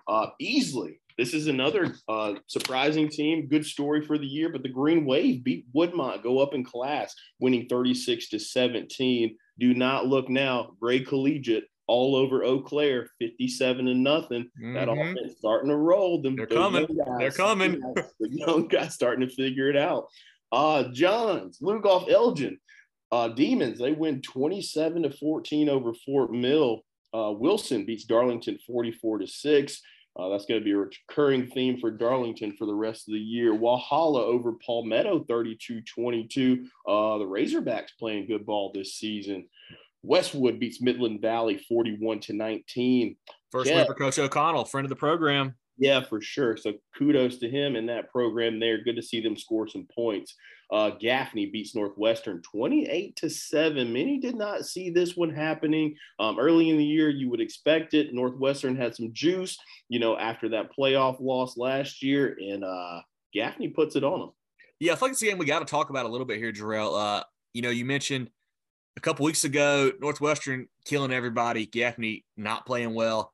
[0.07, 3.47] Uh, easily this is another uh, surprising team.
[3.47, 7.15] Good story for the year, but the Green Wave beat Woodmont, go up in class,
[7.39, 9.37] winning 36 to 17.
[9.59, 10.71] Do not look now.
[10.79, 14.49] Gray Collegiate all over Eau Claire, 57 and nothing.
[14.61, 14.73] Mm-hmm.
[14.73, 16.21] That offense starting to roll.
[16.21, 16.85] Them, They're coming.
[16.85, 17.79] Guys, They're coming.
[18.19, 20.07] the young guys starting to figure it out.
[20.51, 22.57] Uh, Johns, Lugoff Elgin,
[23.11, 26.81] uh, Demons, they win 27 to 14 over Fort Mill.
[27.13, 29.81] Uh, Wilson beats Darlington 44 to 6.
[30.17, 33.19] Uh, that's going to be a recurring theme for Darlington for the rest of the
[33.19, 33.53] year.
[33.53, 36.65] Walhalla over Palmetto 32 22.
[36.87, 39.47] Uh, the Razorbacks playing good ball this season.
[40.03, 43.17] Westwood beats Midland Valley 41 to 19.
[43.51, 43.77] First yeah.
[43.77, 45.55] win for Coach O'Connell, friend of the program.
[45.77, 46.55] Yeah, for sure.
[46.55, 48.81] So kudos to him and that program there.
[48.81, 50.35] Good to see them score some points.
[50.71, 53.93] Uh, Gaffney beats Northwestern 28 to 7.
[53.93, 55.95] Many did not see this one happening.
[56.19, 58.13] Um, early in the year, you would expect it.
[58.13, 59.57] Northwestern had some juice,
[59.89, 63.01] you know, after that playoff loss last year, and uh,
[63.33, 64.31] Gaffney puts it on them.
[64.79, 66.51] Yeah, I think it's a game we got to talk about a little bit here,
[66.51, 66.99] Jarrell.
[66.99, 68.29] Uh, you know, you mentioned
[68.97, 73.33] a couple weeks ago, Northwestern killing everybody, Gaffney not playing well.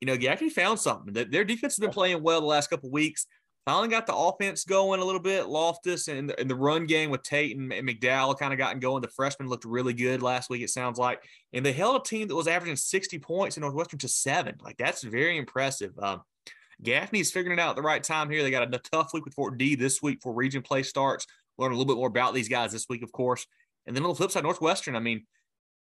[0.00, 1.12] You know, Gaffney found something.
[1.12, 3.26] That their defense has been playing well the last couple weeks.
[3.64, 5.46] Finally got the offense going a little bit.
[5.46, 8.80] Loftus and the, and the run game with Tate and, and McDowell kind of gotten
[8.80, 9.02] going.
[9.02, 11.22] The freshmen looked really good last week, it sounds like.
[11.52, 14.56] And they held a team that was averaging 60 points in Northwestern to seven.
[14.60, 15.92] Like, that's very impressive.
[16.00, 16.22] Um,
[16.82, 18.42] Gaffney's figuring it out at the right time here.
[18.42, 21.28] They got a tough week with Fort D this week for region play starts.
[21.56, 23.46] Learn a little bit more about these guys this week, of course.
[23.86, 25.24] And then on the flip side, Northwestern, I mean,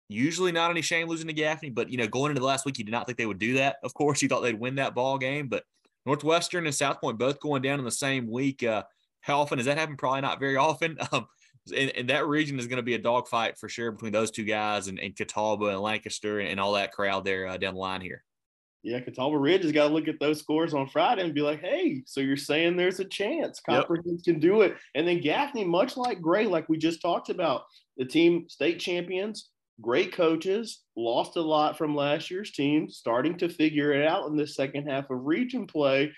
[0.10, 2.78] usually not any shame losing to Gaffney, but, you know, going into the last week,
[2.78, 3.78] you did not think they would do that.
[3.84, 5.64] Of course, you thought they'd win that ball game, but–
[6.06, 8.64] Northwestern and South Point both going down in the same week.
[8.64, 8.84] Uh,
[9.22, 9.98] how often does that happen?
[9.98, 10.98] Probably not very often.
[11.12, 11.28] Um,
[11.76, 14.46] and, and, that region is going to be a dogfight for sure between those two
[14.46, 18.02] guys and, and Catawba and Lancaster and, all that crowd there uh, down the line
[18.02, 18.24] here.
[18.82, 21.60] Yeah, Catawba Ridge has got to look at those scores on Friday and be like,
[21.60, 24.34] hey, so you're saying there's a chance Copperheads yep.
[24.34, 24.78] can do it.
[24.96, 27.64] And then Gaffney, much like Gray, like we just talked about,
[27.98, 29.50] the team state champions,
[29.82, 34.36] great coaches, lost a lot from last year's team, starting to figure it out in
[34.36, 36.12] the second half of region play.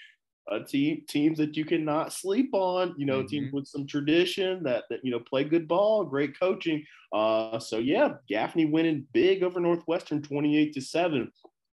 [0.52, 3.28] Uh, team teams that you cannot sleep on, you know, mm-hmm.
[3.28, 6.84] teams with some tradition that that you know play good ball, great coaching.
[7.14, 11.32] Uh, so yeah, Gaffney winning big over Northwestern, twenty eight to seven.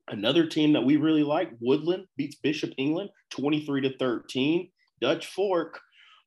[0.09, 4.71] Another team that we really like, Woodland beats Bishop England, twenty three to thirteen.
[5.01, 5.81] Dutch Fork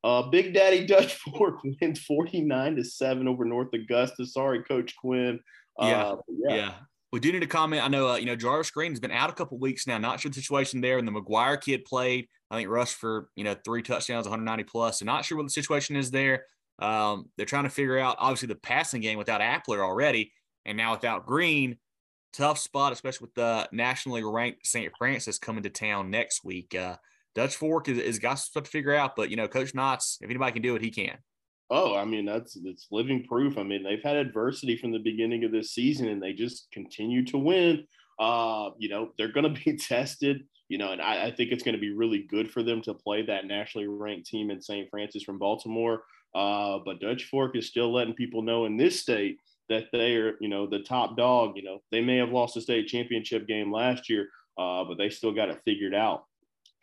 [0.04, 4.26] uh, Big Daddy Dutch Fork wins 49 to 7 over North Augusta.
[4.26, 5.40] Sorry, Coach Quinn.
[5.80, 6.04] Yeah.
[6.04, 6.56] Uh, yeah.
[6.56, 6.74] yeah.
[7.12, 7.84] We do need to comment.
[7.84, 9.98] I know, uh, you know, Jarvis Green has been out a couple weeks now.
[9.98, 10.98] Not sure the situation there.
[10.98, 15.00] And the McGuire kid played, I think, rushed for, you know, three touchdowns, 190 plus.
[15.00, 16.46] So not sure what the situation is there.
[16.80, 20.34] Um, they're trying to figure out, obviously, the passing game without Appler already.
[20.66, 21.78] And now without Green,
[22.34, 24.92] tough spot, especially with the nationally ranked St.
[24.98, 26.76] Francis coming to town next week.
[26.76, 26.98] Uh,
[27.38, 30.30] Dutch Fork is, is got stuff to figure out, but you know, Coach Knotts, if
[30.30, 31.18] anybody can do it, he can.
[31.70, 33.58] Oh, I mean, that's it's living proof.
[33.58, 37.26] I mean, they've had adversity from the beginning of this season and they just continue
[37.26, 37.86] to win.
[38.20, 41.64] Uh, you know, they're going to be tested you know, and I, I think it's
[41.64, 44.90] going to be really good for them to play that nationally ranked team in St.
[44.90, 46.04] Francis from Baltimore.
[46.36, 50.36] Uh, but Dutch Fork is still letting people know in this state that they are,
[50.40, 51.54] you know, the top dog.
[51.56, 54.28] You know, they may have lost the state championship game last year,
[54.58, 56.26] uh, but they still got it figured out.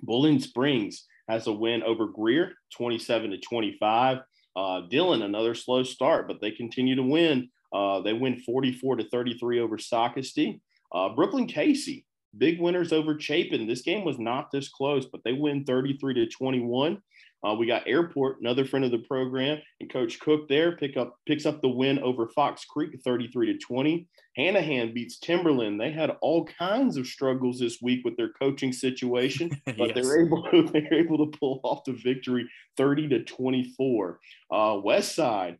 [0.01, 4.19] Boiling Springs has a win over Greer, 27 to 25.
[4.57, 7.49] Uh, Dillon, another slow start, but they continue to win.
[7.73, 10.61] Uh, they win 44 to 33 over Socastee.
[10.93, 12.05] Uh, Brookland Cayce,
[12.39, 13.67] big winners over Chapin.
[13.67, 17.03] This game was not this close, but they win 33 to 21.
[17.45, 21.19] Uh, we got Airport, another friend of the program, and Coach Cook there pick up
[21.27, 24.09] picks up the win over Fox Creek, 33 to 20.
[24.39, 25.81] Hanahan beats Timberland.
[25.81, 29.95] They had all kinds of struggles this week with their coaching situation, but yes.
[29.95, 34.21] they're able to, they're able to pull off the victory, 30 to 24.
[34.51, 35.59] Uh, West Side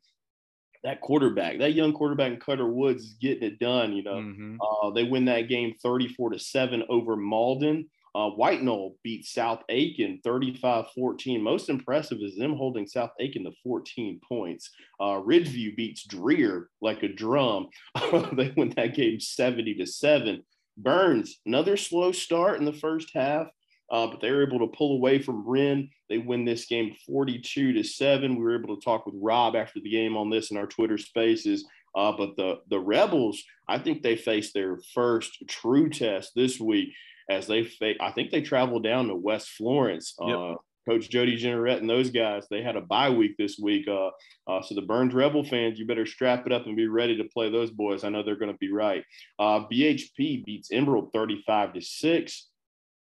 [0.85, 3.95] that quarterback, that young quarterback Cutter Woods is getting it done.
[3.95, 4.57] You know, mm-hmm.
[4.61, 7.87] uh, they win that game 34 to 7 over Mauldin.
[8.14, 11.42] Uh, White Knoll beat South Aiken 35 14.
[11.42, 14.70] Most impressive is them holding South Aiken to 14 points.
[15.00, 17.68] Uh, Ridgeview beats Dreher like a drum.
[18.32, 20.44] they win that game 70 to 7.
[20.76, 23.48] Byrnes, another slow start in the first half,
[23.90, 25.90] uh, but they were able to pull away from Wren.
[26.08, 28.36] They win this game 42 to 7.
[28.36, 30.98] We were able to talk with Rob after the game on this in our Twitter
[30.98, 31.66] spaces.
[31.96, 36.92] Uh, but the, the Rebels, I think they faced their first true test this week
[37.28, 40.14] as they fa- I think they traveled down to West Florence.
[40.20, 40.36] Yep.
[40.36, 40.54] Uh,
[40.88, 43.88] Coach Jody Jenerette and those guys, they had a bye week this week.
[43.88, 44.10] Uh,
[44.46, 47.24] uh, so the Byrnes Rebel fans, you better strap it up and be ready to
[47.24, 48.04] play those boys.
[48.04, 49.04] I know they're going to be right.
[49.38, 52.48] Uh, BHP beats Emerald 35 to 6.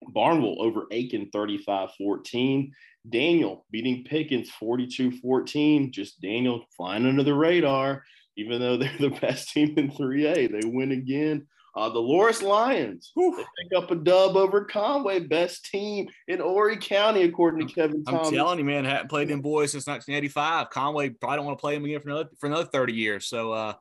[0.09, 2.73] Barnwell over Aiken 35 14.
[3.09, 5.93] Daniel beating Pickens 42 14.
[5.93, 8.05] Just Daniel flying under the radar,
[8.37, 10.53] even though they're the best team in 3A.
[10.53, 11.47] They win again.
[11.75, 16.77] Uh, the Loris Lions they pick up a dub over Conway, best team in Horry
[16.77, 18.05] County, according to Kevin.
[18.07, 20.69] I'm telling you, man, haven't played them boys since 1985.
[20.69, 23.27] Conway probably don't want to play them again for another for another 30 years.
[23.27, 23.73] So, uh,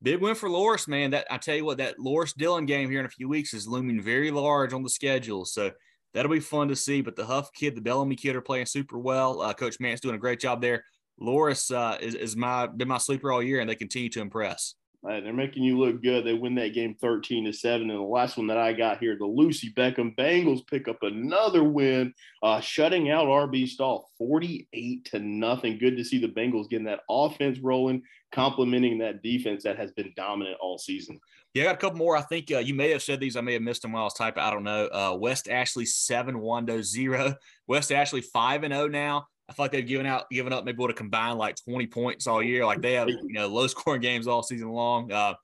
[0.00, 1.10] big win for Loris, man.
[1.10, 3.66] That I tell you what, that Loris Dillon game here in a few weeks is
[3.66, 5.44] looming very large on the schedule.
[5.44, 5.72] So
[6.14, 7.00] that'll be fun to see.
[7.00, 9.40] But the Huff kid, the Bellamy kid, are playing super well.
[9.40, 10.84] Uh, Coach Mant's doing a great job there.
[11.18, 14.74] Loris uh, is, is my been my sleeper all year, and they continue to impress.
[15.02, 16.24] They're making you look good.
[16.24, 17.88] They win that game 13 to 7.
[17.88, 21.64] And the last one that I got here, the Lucy Beckham Bengals pick up another
[21.64, 25.78] win, uh, shutting out RB Stall 48 to nothing.
[25.78, 30.12] Good to see the Bengals getting that offense rolling, complementing that defense that has been
[30.16, 31.18] dominant all season.
[31.54, 32.16] Yeah, I got a couple more.
[32.16, 33.36] I think uh, you may have said these.
[33.36, 34.42] I may have missed them while I was typing.
[34.42, 34.86] I don't know.
[34.86, 37.34] Uh, West Ashley 7 1 0.
[37.66, 39.26] West Ashley 5 and 0 now.
[39.50, 42.28] I feel like they've given out, given up, maybe would have combined like 20 points
[42.28, 42.64] all year.
[42.64, 45.10] Like they have, you know, low scoring games all season long.
[45.10, 45.34] Uh,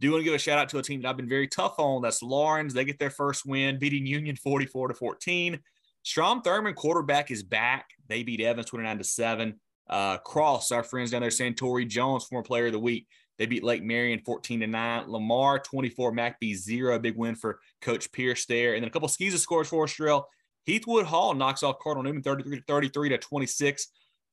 [0.00, 1.76] do want to give a shout out to a team that I've been very tough
[1.78, 2.02] on.
[2.02, 2.74] That's Laurens.
[2.74, 5.60] They get their first win, beating Union 44 to 14.
[6.02, 7.86] Strom Thurmond quarterback is back.
[8.08, 9.60] They beat Evans 29 to 7.
[9.88, 13.06] Uh, Cross, our friends down there, Santori Jones, former player of the week.
[13.38, 15.04] They beat Lake Marion 14 to 9.
[15.08, 16.98] Lamar 24, McBee 0.
[16.98, 18.74] Big win for Coach Pierce there.
[18.74, 20.24] And then a couple of skis of scores for Estrell.
[20.68, 23.88] Heathwood Hall knocks off Cardinal Newman 33 to 33 to 26.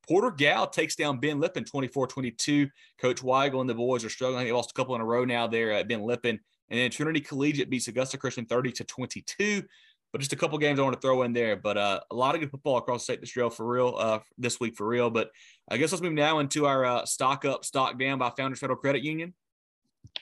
[0.07, 2.67] Porter-Gaud takes down Ben Lippen 24 22.
[2.99, 4.45] Coach Weigel and the boys are struggling.
[4.45, 6.39] They lost a couple in a row now there at Ben Lippen.
[6.69, 9.63] And then Trinity Collegiate beats Augusta Christian 30 to 22.
[10.11, 11.55] But just a couple games I want to throw in there.
[11.55, 14.19] But uh, a lot of good football across the state this year for real, uh,
[14.39, 15.11] this week for real.
[15.11, 15.29] But
[15.69, 18.77] I guess let's move now into our uh, stock up, stock down by Founders Federal
[18.77, 19.35] Credit Union.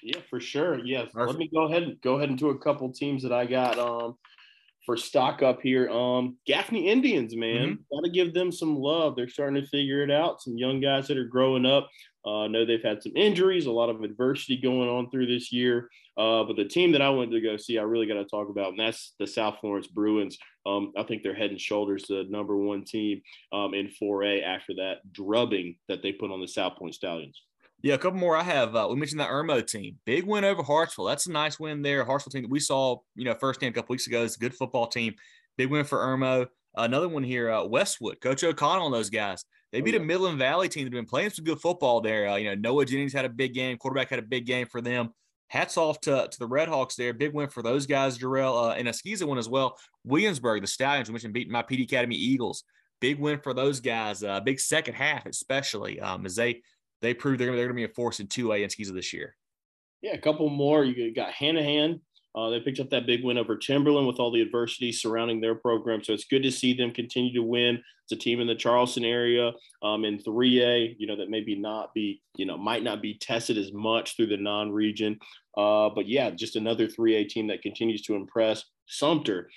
[0.02, 0.84] Yeah, for sure.
[0.84, 1.10] Yes.
[1.14, 1.32] Perfect.
[1.32, 4.18] Let me go ahead and go ahead into a couple teams that I got um,
[4.88, 5.90] for stock up here.
[5.90, 7.96] Um, Gaffney Indians, man, mm-hmm.
[7.96, 9.16] got to give them some love.
[9.16, 10.42] They're starting to figure it out.
[10.42, 11.90] Some young guys that are growing up.
[12.26, 15.52] Uh, I know they've had some injuries, a lot of adversity going on through this
[15.52, 15.90] year.
[16.18, 18.50] Uh, but the team that I wanted to go see, I really got to talk
[18.50, 20.38] about, and that's the South Florence Bruins.
[20.66, 23.22] Um, I think they're head and shoulders the number one team
[23.52, 27.44] um, in 4A after that drubbing that they put on the South Point Stallions.
[27.84, 28.76] Yeah, a couple more I have.
[28.76, 29.98] Uh, we mentioned that Irmo team.
[30.06, 31.06] Big win over Hartsville.
[31.06, 32.04] That's a nice win there.
[32.04, 34.24] Hartsville team that we saw, you know, firsthand a couple weeks ago.
[34.24, 35.14] It's a good football team.
[35.58, 36.48] Big win for Irmo.
[36.76, 38.20] Another one here, uh, Westwood.
[38.22, 39.44] Coach O'Connell and those guys.
[39.72, 40.04] They beat oh, yeah.
[40.04, 42.30] a Midland Valley team that have been playing some good football there.
[42.30, 43.78] Uh, you know, Noah Jennings had a big game.
[43.78, 45.10] Quarterback had a big game for them.
[45.50, 47.14] Hats off to, to the Red Hawks there.
[47.14, 48.70] Big win for those guys, Jarrell.
[48.70, 49.78] Uh, and a SCISA one as well.
[50.04, 52.64] Williamsburg, the Stallions, we mentioned beating my PD Academy Eagles.
[53.00, 54.24] Big win for those guys.
[54.24, 56.62] Uh, big second half, especially um, as they
[57.02, 59.36] they proved they're, they're going to be a force in 2A in this year.
[60.02, 60.84] Yeah, a couple more.
[60.84, 62.00] You got Hanahan.
[62.36, 65.56] Uh, they picked up that big win over Timberland with all the adversity surrounding their
[65.56, 66.04] program.
[66.04, 67.82] So it's good to see them continue to win.
[68.04, 71.96] It's a team in the Charleston area um, in 3A, you know, that maybe not
[71.96, 75.18] be, you know, might not be tested as much through the non region.
[75.58, 78.64] Uh, but yeah, just another 3A team that continues to impress.
[78.86, 79.50] Sumter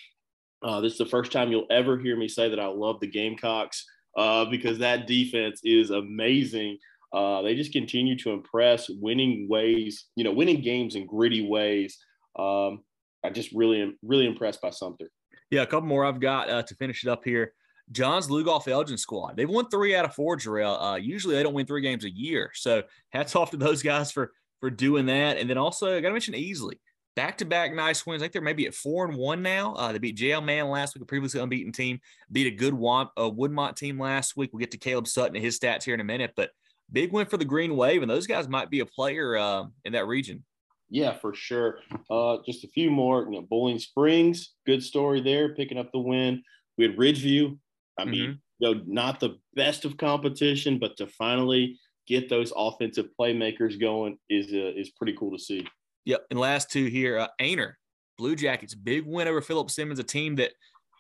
[0.63, 3.07] Uh, this is the first time you'll ever hear me say that I love the
[3.07, 3.85] Gamecocks
[4.17, 6.79] uh, because that defense is amazing.
[7.13, 11.99] Uh, they just continue to impress, winning ways, you know, winning games in gritty ways.
[12.39, 12.81] Um,
[13.25, 15.11] I just really, really impressed by Sumter.
[15.51, 17.53] Yeah, a couple more I've got uh, to finish it up here.
[17.91, 19.37] John's Lugoff Elgin squad.
[19.37, 20.81] They've won three out of four, Jarrell.
[20.81, 22.51] Uh, usually they don't win three games a year.
[22.55, 25.39] So hats off to those guys for for doing that.
[25.39, 26.79] And then also I gotta mention Easley.
[27.17, 28.23] Back to back nice wins.
[28.23, 29.75] I think they're maybe at four and one now.
[29.75, 31.99] Uh, they beat JL Mann last week, a previously unbeaten team.
[32.31, 34.51] Beat a good Wand, uh, Woodmont team last week.
[34.53, 36.33] We'll get to Caleb Sutton and his stats here in a minute.
[36.37, 36.51] But
[36.93, 39.93] big win for the Green Wave, and those guys might be a player uh, in
[39.93, 40.45] that region.
[40.91, 41.79] Yeah, for sure.
[42.11, 43.25] Uh, just a few more.
[43.25, 46.43] You know, Boiling Springs, good story there, picking up the win.
[46.77, 47.59] We had Ridgeview.
[47.99, 48.33] I mean, mm-hmm.
[48.59, 51.79] you know, not the best of competition, but to finally
[52.09, 55.67] get those offensive playmakers going is uh, is pretty cool to see.
[56.07, 56.27] Yep.
[56.31, 57.75] And last two here, uh, Aynor,
[58.19, 60.53] Blue Jackets, big win over Philip Simmons, a team that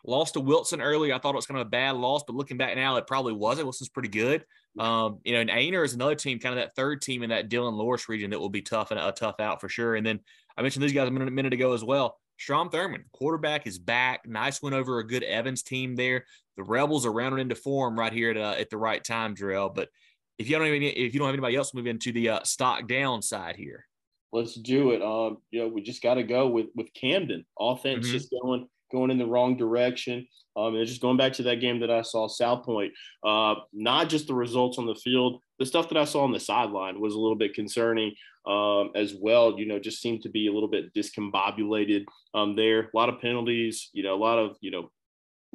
[0.05, 1.13] lost to Wilson early.
[1.13, 3.33] I thought it was kind of a bad loss, but looking back now, it probably
[3.33, 3.67] wasn't.
[3.67, 4.45] Wilson's pretty good.
[4.79, 7.49] Um, you know, and Aynor is another team, kind of that third team in that
[7.49, 9.97] Dillon Loris region that will be tough and a tough out for sure.
[9.97, 10.21] And then
[10.57, 12.19] I mentioned these guys a minute, a minute ago as well.
[12.39, 14.27] Strom Thurmond, quarterback, is back.
[14.27, 16.25] Nice win over a good Evans team there.
[16.57, 19.69] The Rebels are rounding into form right here at, uh, at the right time, Drill.
[19.69, 19.91] But
[20.39, 22.89] if you don't even if you don't have anybody else, move into the uh, stock
[22.89, 23.87] down side here.
[24.33, 25.03] Let's do it.
[25.03, 27.45] Um, you know, we just got to go with with Camden.
[27.59, 28.17] Offense mm-hmm.
[28.17, 30.27] just going going in the wrong direction.
[30.57, 32.93] Um, and just going back to that game that I saw, South Point,
[33.25, 36.41] uh, not just the results on the field, the stuff that I saw on the
[36.41, 38.15] sideline was a little bit concerning
[38.47, 39.59] um, as well.
[39.59, 42.81] You know, just seemed to be a little bit discombobulated um, there.
[42.83, 44.91] A lot of penalties, you know, a lot of, you know,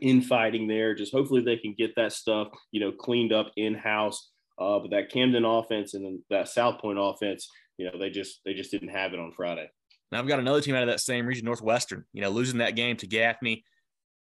[0.02, 0.96] infighting there.
[0.96, 4.32] Just hopefully they can get that stuff, you know, cleaned up in house.
[4.58, 8.54] Uh, but that Camden offense and that South Point offense, you know, they just they
[8.54, 9.70] just didn't have it on Friday.
[10.16, 12.06] I've got another team out of that same region, Northwestern.
[12.14, 13.64] You know, losing that game to Gaffney.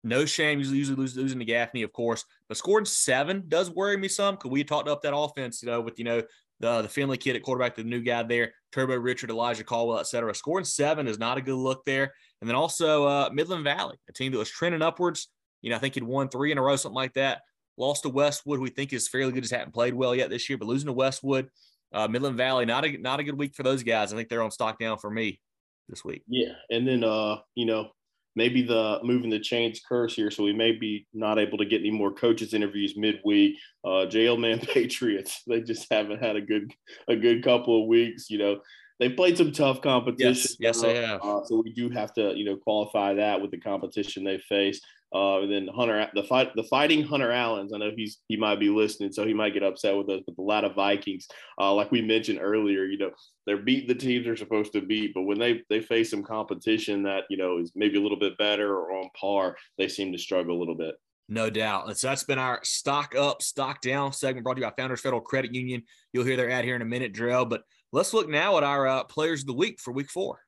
[0.03, 4.07] No shame, usually, usually losing to Gaffney, of course, but scoring seven does worry me
[4.07, 6.21] some because we talked up that offense, you know, with you know
[6.59, 10.07] the the Finley kid at quarterback, the new guy there, Turbo Richard, Elijah Caldwell, et
[10.07, 10.33] cetera.
[10.33, 12.13] Scoring seven is not a good look there.
[12.41, 15.29] And then also uh, Midland Valley, a team that was trending upwards.
[15.61, 17.41] You know, I think he'd won three in a row, something like that.
[17.77, 20.47] Lost to Westwood, who we think is fairly good, just haven't played well yet this
[20.49, 21.49] year, but losing to Westwood,
[21.93, 24.13] uh, Midland Valley, not a not a good week for those guys.
[24.13, 25.41] I think they're on stock down for me
[25.89, 26.23] this week.
[26.27, 27.89] Yeah, and then uh, you know,
[28.35, 31.81] maybe the moving the chains curse here, so we may be not able to get
[31.81, 33.57] any more coaches interviews midweek.
[33.83, 36.71] Uh, JL Mann Patriots, they just haven't had a good
[37.07, 38.29] a good couple of weeks.
[38.29, 38.59] You know,
[38.99, 40.27] they played some tough competition.
[40.27, 41.21] Yes, yes, they have.
[41.21, 44.81] Uh, so we do have to you know qualify that with the competition they face.
[45.13, 47.71] Uh, and then Hunter, the fight, the fighting Hunter Allens.
[47.73, 50.21] I know he's he might be listening, so he might get upset with us.
[50.25, 51.27] But the Latta Vikings,
[51.59, 53.11] uh, like we mentioned earlier, you know,
[53.45, 57.03] they're beat the teams they're supposed to beat, but when they they face some competition
[57.03, 60.17] that you know is maybe a little bit better or on par, they seem to
[60.17, 60.95] struggle a little bit.
[61.29, 61.87] No doubt.
[61.87, 65.01] And so that's been our stock up, stock down segment brought to you by Founders
[65.01, 65.83] Federal Credit Union.
[66.13, 67.45] You'll hear their ad here in a minute, Drill.
[67.45, 70.39] But let's look now at our uh, players of the week for week four.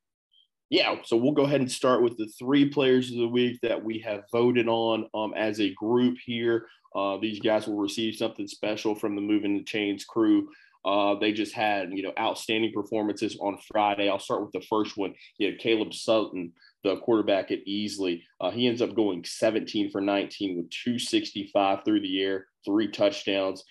[0.69, 3.83] Yeah, so we'll go ahead and start with the three players of the week that
[3.83, 6.67] we have voted on um, as a group here.
[6.95, 10.49] Uh, these guys will receive something special from the Moving the Chains crew.
[10.85, 14.09] Uh, they just had, you know, outstanding performances on Friday.
[14.09, 15.13] I'll start with the first one.
[15.41, 16.53] Had Caleb Sutton,
[16.83, 18.21] the quarterback at Easley.
[18.39, 23.63] Uh, he ends up going 17 for 19 with 265 through the air, three touchdowns.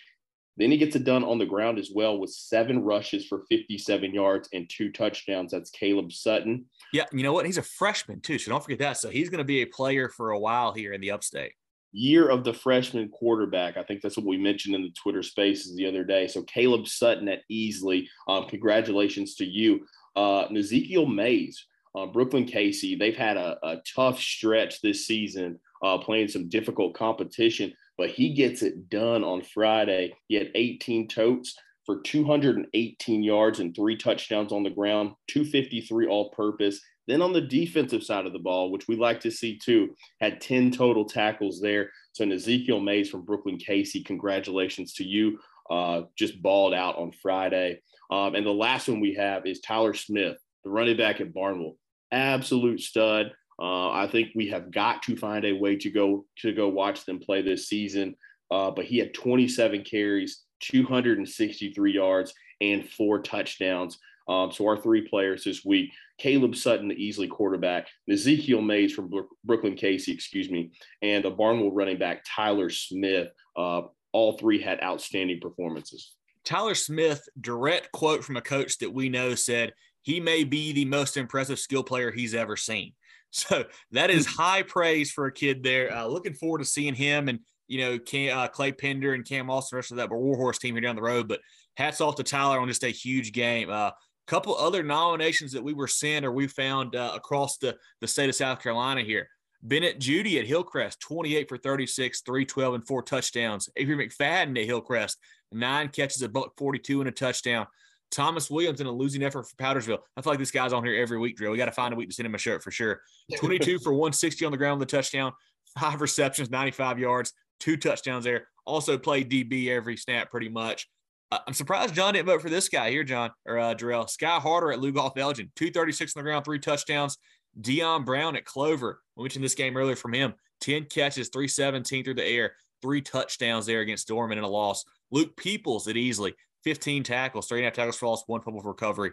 [0.59, 4.13] Then he gets it done on the ground as well with seven rushes for 57
[4.13, 5.53] yards and two touchdowns.
[5.53, 6.65] That's Caleb Sutton.
[6.93, 7.47] Yeah, you know what?
[7.47, 8.97] He's a freshman too, so don't forget that.
[8.97, 11.53] So he's going to be a player for a while here in the Upstate.
[11.93, 13.77] Year of the freshman quarterback.
[13.77, 16.27] I think that's what we mentioned in the Twitter Spaces the other day.
[16.27, 18.09] So Caleb Sutton at Easley.
[18.29, 19.87] Um, congratulations to you,
[20.17, 22.99] uh, Ezekiel Mays, uh, Brookland Cayce.
[22.99, 28.33] They've had a, a tough stretch this season, uh, playing some difficult competition but he
[28.33, 30.15] gets it done on Friday.
[30.29, 36.31] He had 18 totes for 218 yards and three touchdowns on the ground, 253 all
[36.31, 36.81] purpose.
[37.09, 40.41] Then on the defensive side of the ball, which we like to see too, had
[40.41, 41.91] 10 total tackles there.
[42.13, 45.39] So an Ezekiel Mays from Brookland Cayce, congratulations to you.
[45.71, 47.81] Uh, just balled out on Friday.
[48.11, 51.77] Um, and the last one we have is Tyler Smith, the running back at Barnwell.
[52.13, 53.33] Absolute stud.
[53.61, 57.05] Uh, I think we have got to find a way to go to go watch
[57.05, 58.15] them play this season.
[58.51, 63.99] Uh, but he had 27 carries, 263 yards, and four touchdowns.
[64.29, 69.11] Um, so our three players this week: Caleb Sutton, the Easley quarterback, Ezekiel Mays from
[69.47, 70.71] Brookland Cayce, excuse me,
[71.03, 73.29] and the Barnwell running back Tyler Smith.
[73.57, 73.83] Uh,
[74.13, 76.15] all three had outstanding performances.
[76.45, 80.87] Tyler Smith, direct quote from a coach that we know said he may be the
[80.87, 82.93] most impressive skill player he's ever seen.
[83.33, 85.95] So that is high praise for a kid there.
[85.95, 89.51] Uh, looking forward to seeing him and you know Cam, uh, Clay Pender and Cam
[89.51, 91.29] Austin, the rest of that Warhorse team here down the road.
[91.29, 91.41] But
[91.77, 93.69] hats off to Tyler on just a huge game.
[93.69, 93.91] A uh,
[94.27, 98.29] couple other nominations that we were sent or we found uh, across the the state
[98.29, 99.29] of South Carolina here.
[99.63, 103.69] Bennett Judy at Hillcrest, 28 for 36, 312 and four touchdowns.
[103.77, 105.19] Avery McFadden at Hillcrest,
[105.51, 107.67] nine catches, a buck 42 and a touchdown.
[108.11, 109.99] Thomas Williams in a losing effort for Powdersville.
[110.17, 111.53] I feel like this guy's on here every week, Drill.
[111.53, 113.01] We got to find a week to send him a shirt for sure.
[113.37, 115.33] 22 for 160 on the ground with a touchdown,
[115.79, 118.49] five receptions, 95 yards, two touchdowns there.
[118.65, 120.89] Also played DB every snap pretty much.
[121.31, 124.07] Uh, I'm surprised John didn't vote for this guy here, John or uh, Darrell.
[124.07, 127.19] Sky Harder at Lugoff Elgin, 236 on the ground, three touchdowns.
[127.61, 129.01] Dion Brown at Clover.
[129.17, 130.35] We mentioned this game earlier from him.
[130.61, 134.85] 10 catches, 317 through the air, three touchdowns there against Dorman and a loss.
[135.11, 136.33] Luke Peoples at Easley,
[136.65, 139.13] 15 tackles, three and a half tackles for loss, one fumble for recovery.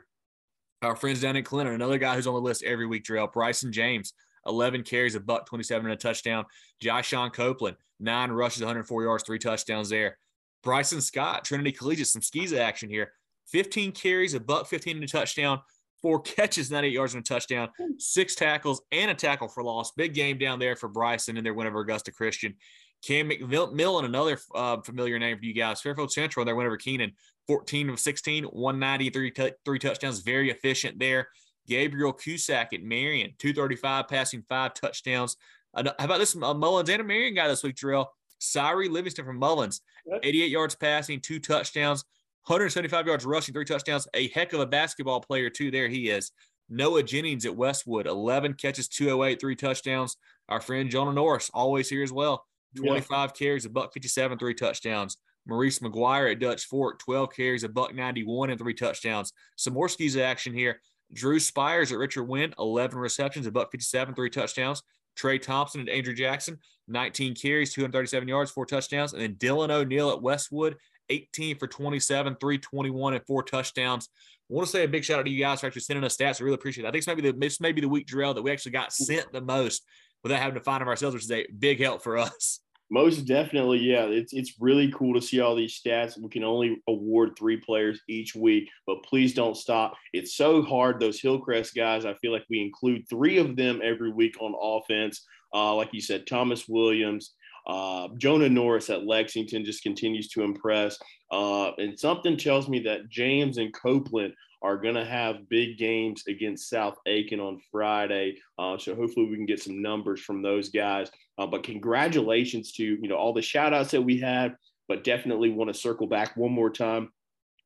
[0.81, 3.71] Our friends down in Clinton, another guy who's on the list every week, Drill, Bryson
[3.71, 4.13] James,
[4.45, 6.45] 11 carries, a buck 27 and a touchdown.
[7.01, 10.17] Sean Copeland, nine rushes, 104 yards, three touchdowns there.
[10.63, 13.11] Bryson Scott, Trinity Collegiate, some SCISA action here.
[13.47, 15.59] 15 carries, a buck 15 and a touchdown,
[16.01, 19.91] four catches, 98 yards and a touchdown, six tackles and a tackle for loss.
[19.91, 22.55] Big game down there for Bryson and their win over Augusta Christian.
[23.05, 25.81] Cam McMillan, another uh, familiar name for you guys.
[25.81, 27.11] Fairfield Central and their win over Keenan,
[27.47, 31.27] 14 of 16, 193, t- three touchdowns, very efficient there.
[31.67, 35.35] Gabriel Cusack at Marion, 235 passing, five touchdowns.
[35.75, 38.11] How about this uh, Mullins and a Marion guy this week, Terrell?
[38.39, 39.81] Cyree Livingston from Mullins,
[40.23, 42.03] 88 yards passing, two touchdowns,
[42.45, 44.07] 175 yards rushing, three touchdowns.
[44.13, 45.71] A heck of a basketball player, too.
[45.71, 46.31] There he is.
[46.69, 50.17] Noah Jennings at Westwood, 11 catches, 208, three touchdowns.
[50.49, 52.45] Our friend Jonah Norris, always here as well.
[52.75, 53.27] 25 yeah.
[53.33, 55.17] carries, a buck 57, three touchdowns.
[55.47, 59.31] Maurice McGuire at Dutch Fork, 12 carries, a buck 91 and three touchdowns.
[59.55, 60.81] Some more SCISA action here.
[61.13, 64.81] Drew Spires at Richard Winn, 11 receptions, a buck 57, three touchdowns.
[65.15, 69.13] Trey Thompson and Andrew Jackson, 19 carries, 237 yards, four touchdowns.
[69.13, 70.75] And then Dylan O'Neill at Westwood,
[71.09, 74.09] 18 for 27, 321 and four touchdowns.
[74.49, 76.17] I want to say a big shout out to you guys for actually sending us
[76.17, 76.41] stats.
[76.41, 76.87] I really appreciate it.
[76.87, 78.73] I think this may be the this may be the week, Jarrell, that we actually
[78.73, 79.83] got sent the most
[80.23, 82.59] without having to find them ourselves, which is a big help for us.
[82.91, 84.03] Most definitely, yeah.
[84.03, 86.21] It's it's really cool to see all these stats.
[86.21, 89.95] We can only award three players each week, but please don't stop.
[90.13, 90.99] It's so hard.
[90.99, 95.25] Those Hillcrest guys, I feel like we include three of them every week on offense.
[95.53, 97.33] Uh, like you said, Thomas Williams,
[97.65, 100.99] uh, Jonah Norris at Lexington just continues to impress.
[101.31, 106.23] Uh, and something tells me that James and Copeland are going to have big games
[106.27, 108.37] against South Aiken on Friday.
[108.57, 111.09] Uh, so hopefully we can get some numbers from those guys.
[111.37, 114.55] Uh, but congratulations to you know all the shout outs that we had,
[114.87, 117.09] but definitely want to circle back one more time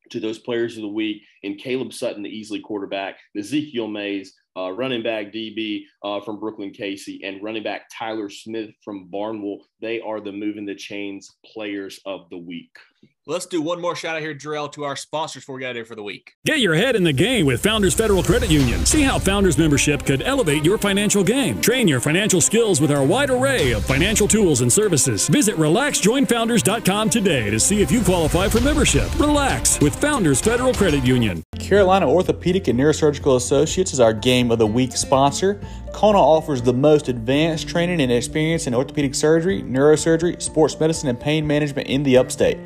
[0.10, 4.72] to those players of the week in Caleb Sutton, the Easley quarterback, Ezekiel Mays, uh,
[4.72, 9.60] running back DB uh, from Brookland Cayce, and running back Tyler Smith from Barnwell.
[9.82, 12.72] They are the moving the chains players of the week.
[13.30, 15.76] Let's do one more shout out here, Darrell, to our sponsors before we get out
[15.76, 16.34] here for the week.
[16.48, 18.88] Get your head in the game with Founders Federal Credit Union.
[18.88, 21.62] See how Founders membership could elevate your financial game.
[21.62, 25.28] Train your financial skills with our wide array of financial tools and services.
[25.28, 29.08] Visit relaxjoinfounders.com today to see if you qualify for membership.
[29.20, 31.44] Relax with Founders Federal Credit Union.
[31.60, 35.62] Carolina Orthopedic and Neurosurgical Associates is our game of the week sponsor.
[35.94, 41.20] CONA offers the most advanced training and experience in orthopedic surgery, neurosurgery, sports medicine, and
[41.20, 42.58] pain management in the upstate.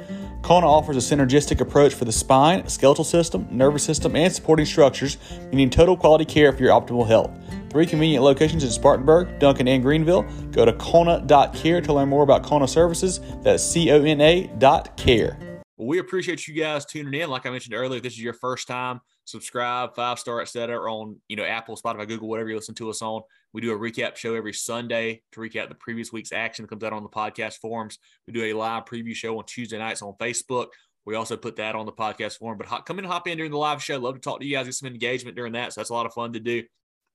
[0.44, 5.18] CONA offers a synergistic approach for the spine, skeletal system, nervous system, and supporting structures,
[5.52, 7.32] meaning total quality care for your optimal health.
[7.70, 10.24] Three convenient locations in Spartanburg, Duncan, and Greenville.
[10.52, 13.22] Go to CONA.care to learn more about CONA services.
[13.42, 15.38] That's C O N A dot care.
[15.78, 17.30] Well, we appreciate you guys tuning in.
[17.30, 20.78] Like I mentioned earlier, if this is your first time, subscribe, five star, etc.
[20.78, 23.22] Or on you know Apple, Spotify, Google, whatever you listen to us on.
[23.54, 26.84] We do a recap show every Sunday to recap the previous week's action that comes
[26.84, 28.00] out on the podcast forums.
[28.28, 30.68] We do a live preview show on Tuesday nights on Facebook.
[31.06, 32.58] We also put that on the podcast forum.
[32.58, 33.98] But hop, come in, hop in during the live show.
[34.00, 35.74] Love to talk to you guys, get some engagement during that.
[35.74, 36.64] So that's a lot of fun to do.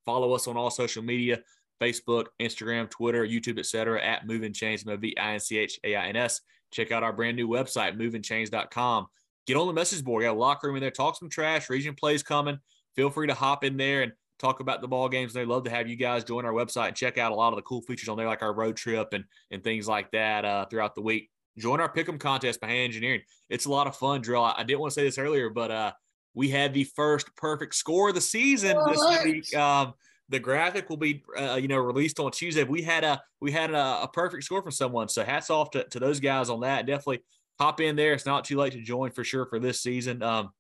[0.07, 1.41] Follow us on all social media:
[1.83, 4.01] Facebook, Instagram, Twitter, YouTube, etc.
[4.01, 6.41] At Move Moving Chains, M O V I N C H A I N S.
[6.71, 9.07] Check out our brand new website, movingchains.com.
[9.47, 10.21] Get on the message board.
[10.21, 10.91] We got a locker room in there.
[10.91, 11.71] Talk some trash.
[11.71, 12.59] Region plays coming.
[12.95, 15.33] Feel free to hop in there and talk about the ball games.
[15.33, 17.57] They love to have you guys join our website and check out a lot of
[17.57, 20.67] the cool features on there, like our road trip and and things like that uh,
[20.67, 21.31] throughout the week.
[21.59, 23.23] Join our pick'em contest by Hand Engineering.
[23.51, 24.45] It's a lot of fun, Drill.
[24.45, 25.93] I, I didn't want to say this earlier, but uh,
[26.35, 29.55] we had the first perfect score of the season this week.
[29.57, 29.95] Um,
[30.29, 32.63] the graphic will be uh, you know released on Tuesday.
[32.63, 35.85] We had a we had a, a, perfect score from someone, so hats off to,
[35.85, 36.87] to those guys on that.
[36.87, 37.23] Definitely
[37.59, 38.13] hop in there.
[38.13, 40.23] It's not too late to join for sure for this season.
[40.23, 40.51] Um,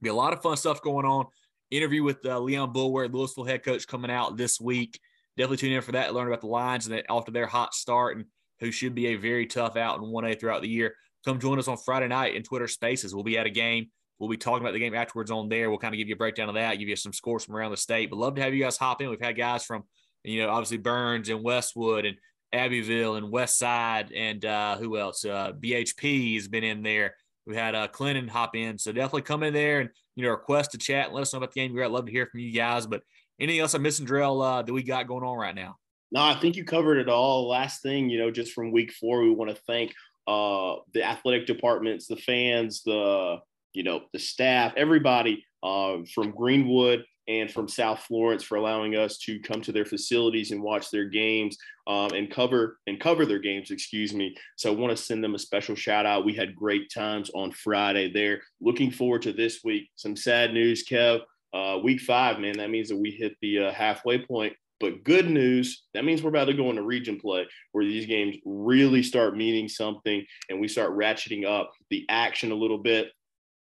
[0.00, 1.26] be a lot of fun stuff going on
[1.70, 4.98] interview with uh, Leon Boulware, Lewisville head coach, coming out this week.
[5.36, 6.14] definitely tune in for that.
[6.14, 8.26] Learn about the lines and off to their hot start and
[8.60, 10.94] who should be a very tough out in 1A throughout the year.
[11.24, 13.14] Come join us on Friday night in Twitter Spaces.
[13.14, 13.86] We'll be at a game.
[14.18, 15.70] We'll be talking about the game afterwards on there.
[15.70, 17.70] We'll kind of give you a breakdown of that, give you some scores from around
[17.70, 18.10] the state.
[18.10, 19.08] But love to have you guys hop in.
[19.08, 19.84] We've had guys from,
[20.24, 22.16] you know, obviously Byrnes and Westwood and
[22.52, 25.24] Abbeville and West Side and uh, who else?
[25.24, 27.14] Uh, BHP has been in there.
[27.46, 28.78] We had uh, Clinton hop in.
[28.78, 29.90] So definitely come in there and,
[30.20, 31.74] you know, request to chat let us know about the game.
[31.74, 32.86] We'd love to hear from you guys.
[32.86, 33.02] But
[33.40, 35.76] anything else I'm missing, Drill, uh, that we got going on right now?
[36.12, 37.48] No, I think you covered it all.
[37.48, 39.92] Last thing, you know, just from week four, we want to thank
[40.26, 43.38] uh, the athletic departments, the fans, the
[43.72, 49.18] you know the staff, everybody uh, from Greenwood and from South Florence for allowing us
[49.18, 51.56] to come to their facilities and watch their games
[51.86, 53.70] um, and cover and cover their games.
[53.70, 54.34] Excuse me.
[54.56, 56.24] So I want to send them a special shout out.
[56.24, 58.40] We had great times on Friday there.
[58.60, 59.90] Looking forward to this week.
[59.96, 61.20] Some sad news, Kev.
[61.52, 62.58] Uh, week five, man.
[62.58, 66.30] That means that we hit the uh, halfway point but good news, that means we're
[66.30, 70.68] about to go into region play where these games really start meaning something and we
[70.68, 73.12] start ratcheting up the action a little bit.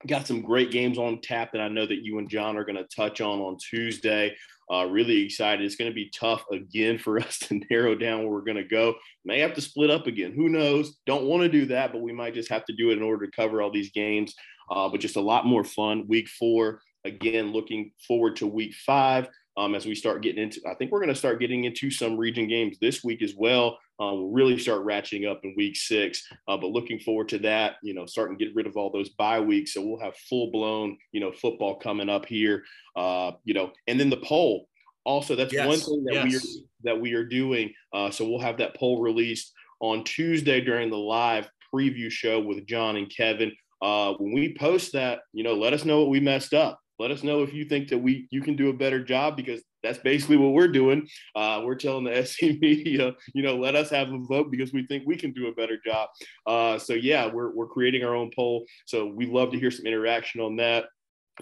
[0.07, 2.77] Got some great games on tap that I know that you and John are going
[2.77, 4.37] to touch on on Tuesday.
[4.73, 5.65] Uh, really excited.
[5.65, 8.65] It's going to be tough again for us to narrow down where we're going to
[8.65, 8.95] go.
[9.25, 10.33] May have to split up again.
[10.33, 10.97] Who knows?
[11.07, 13.27] Don't want to do that, but we might just have to do it in order
[13.27, 14.35] to cover all these games.
[14.71, 16.07] Uh, but just a lot more fun.
[16.09, 20.61] Week four, again, looking forward to week five um, as we start getting into.
[20.69, 23.79] I think we're going to start getting into some region games this week as well.
[24.03, 27.77] Uh, we'll really start ratcheting up in week six, uh, but looking forward to that.
[27.83, 30.51] You know, starting to get rid of all those bye weeks, so we'll have full
[30.51, 32.65] blown you know football coming up here.
[32.97, 34.67] Uh, you know, and then the poll.
[35.05, 35.67] Also, that's yes.
[35.67, 36.25] one thing that yes.
[36.25, 36.41] we are
[36.85, 37.73] that we are doing.
[37.93, 42.67] Uh, so we'll have that poll released on Tuesday during the live preview show with
[42.67, 43.53] John and Kevin.
[43.81, 47.11] Uh, when we post that, you know, let us know what we messed up let
[47.11, 49.99] us know if you think that we you can do a better job because that's
[49.99, 51.09] basically what we're doing.
[51.35, 54.87] Uh, we're telling the SC media, you know, let us have a vote because we
[54.87, 56.09] think we can do a better job.
[56.47, 58.65] Uh, so yeah, we're we're creating our own poll.
[58.87, 60.87] So we love to hear some interaction on that.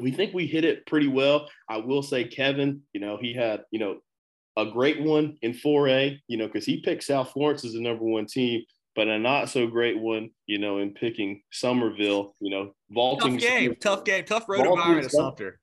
[0.01, 1.49] We think we hit it pretty well.
[1.69, 3.99] I will say, Kevin, you know, he had you know
[4.57, 8.05] a great one in 4A, you know, because he picked South Florence as the number
[8.05, 8.63] one team
[9.01, 13.39] but a not so great one, you know, in picking Summerville, you know, vaulting.
[13.39, 15.59] Tough game, tough game, tough road environment at Sumter.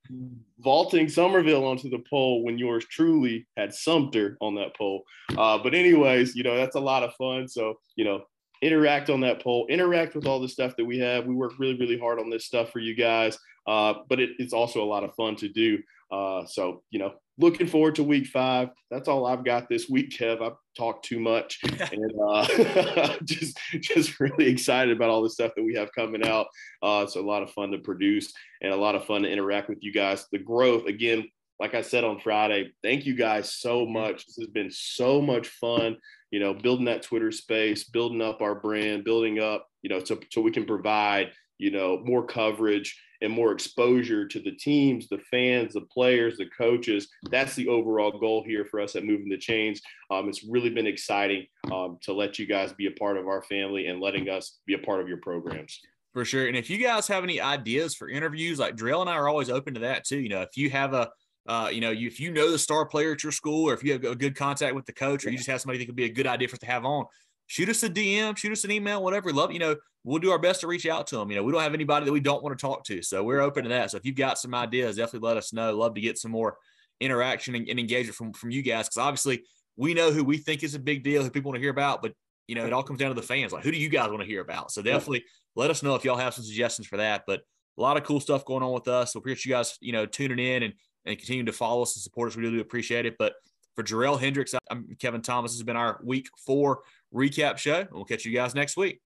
[0.57, 5.03] Vaulting Summerville onto the poll when yours truly had Sumter on that poll.
[5.37, 7.47] Uh, but, anyways, you know, that's a lot of fun.
[7.47, 8.23] So, you know,
[8.63, 11.27] interact on that poll, interact with all the stuff that we have.
[11.27, 14.53] We work really, really hard on this stuff for you guys, uh, but it, it's
[14.53, 15.77] also a lot of fun to do.
[16.11, 18.69] Uh, so, you know, looking forward to week five.
[18.89, 20.41] That's all I've got this week, Kev.
[20.41, 21.59] I've talked too much
[21.91, 26.47] and uh, just, just really excited about all the stuff that we have coming out.
[26.81, 29.69] Uh, it's a lot of fun to produce and a lot of fun to interact
[29.69, 30.25] with you guys.
[30.31, 31.27] The growth, again,
[31.59, 34.25] like I said on Friday, thank you guys so much.
[34.25, 35.97] This has been so much fun,
[36.31, 40.19] you know, building that Twitter space, building up our brand, building up, you know, so,
[40.31, 45.19] so we can provide, you know, more coverage and more exposure to the teams, the
[45.31, 47.07] fans, the players, the coaches.
[47.29, 49.81] That's the overall goal here for us at Moving the Chains.
[50.11, 53.41] Um, it's really been exciting um, to let you guys be a part of our
[53.43, 55.79] family and letting us be a part of your programs.
[56.13, 56.47] For sure.
[56.47, 59.49] And if you guys have any ideas for interviews, like Drill and I are always
[59.49, 60.19] open to that too.
[60.19, 61.11] You know, if you have a
[61.47, 63.81] uh, you know, you, if you know the star player at your school, or if
[63.81, 65.95] you have a good contact with the coach, or you just have somebody that could
[65.95, 67.05] be a good idea for us to have on,
[67.47, 69.31] shoot us a DM, shoot us an email, whatever.
[69.33, 71.29] Love, you know, we'll do our best to reach out to them.
[71.29, 73.01] You know, we don't have anybody that we don't want to talk to.
[73.01, 73.91] So we're open to that.
[73.91, 75.75] So if you've got some ideas, definitely let us know.
[75.75, 76.57] Love to get some more
[76.99, 78.89] interaction and, and engagement from, from you guys.
[78.89, 79.43] Cause obviously
[79.75, 82.01] we know who we think is a big deal, who people want to hear about,
[82.01, 82.13] but
[82.47, 83.51] you know, it all comes down to the fans.
[83.51, 84.71] Like, who do you guys want to hear about?
[84.71, 85.25] So definitely
[85.55, 87.23] let us know if y'all have some suggestions for that.
[87.27, 87.41] But
[87.77, 89.13] a lot of cool stuff going on with us.
[89.13, 90.73] So appreciate you guys, you know, tuning in and,
[91.05, 92.37] and continuing to follow us and support us.
[92.37, 93.15] We really appreciate it.
[93.19, 93.33] But
[93.77, 95.51] for Jarrell Hendricks, I'm Kevin Thomas.
[95.51, 96.79] This has been our week four
[97.13, 97.85] recap show.
[97.91, 98.95] We'll catch you guys next week.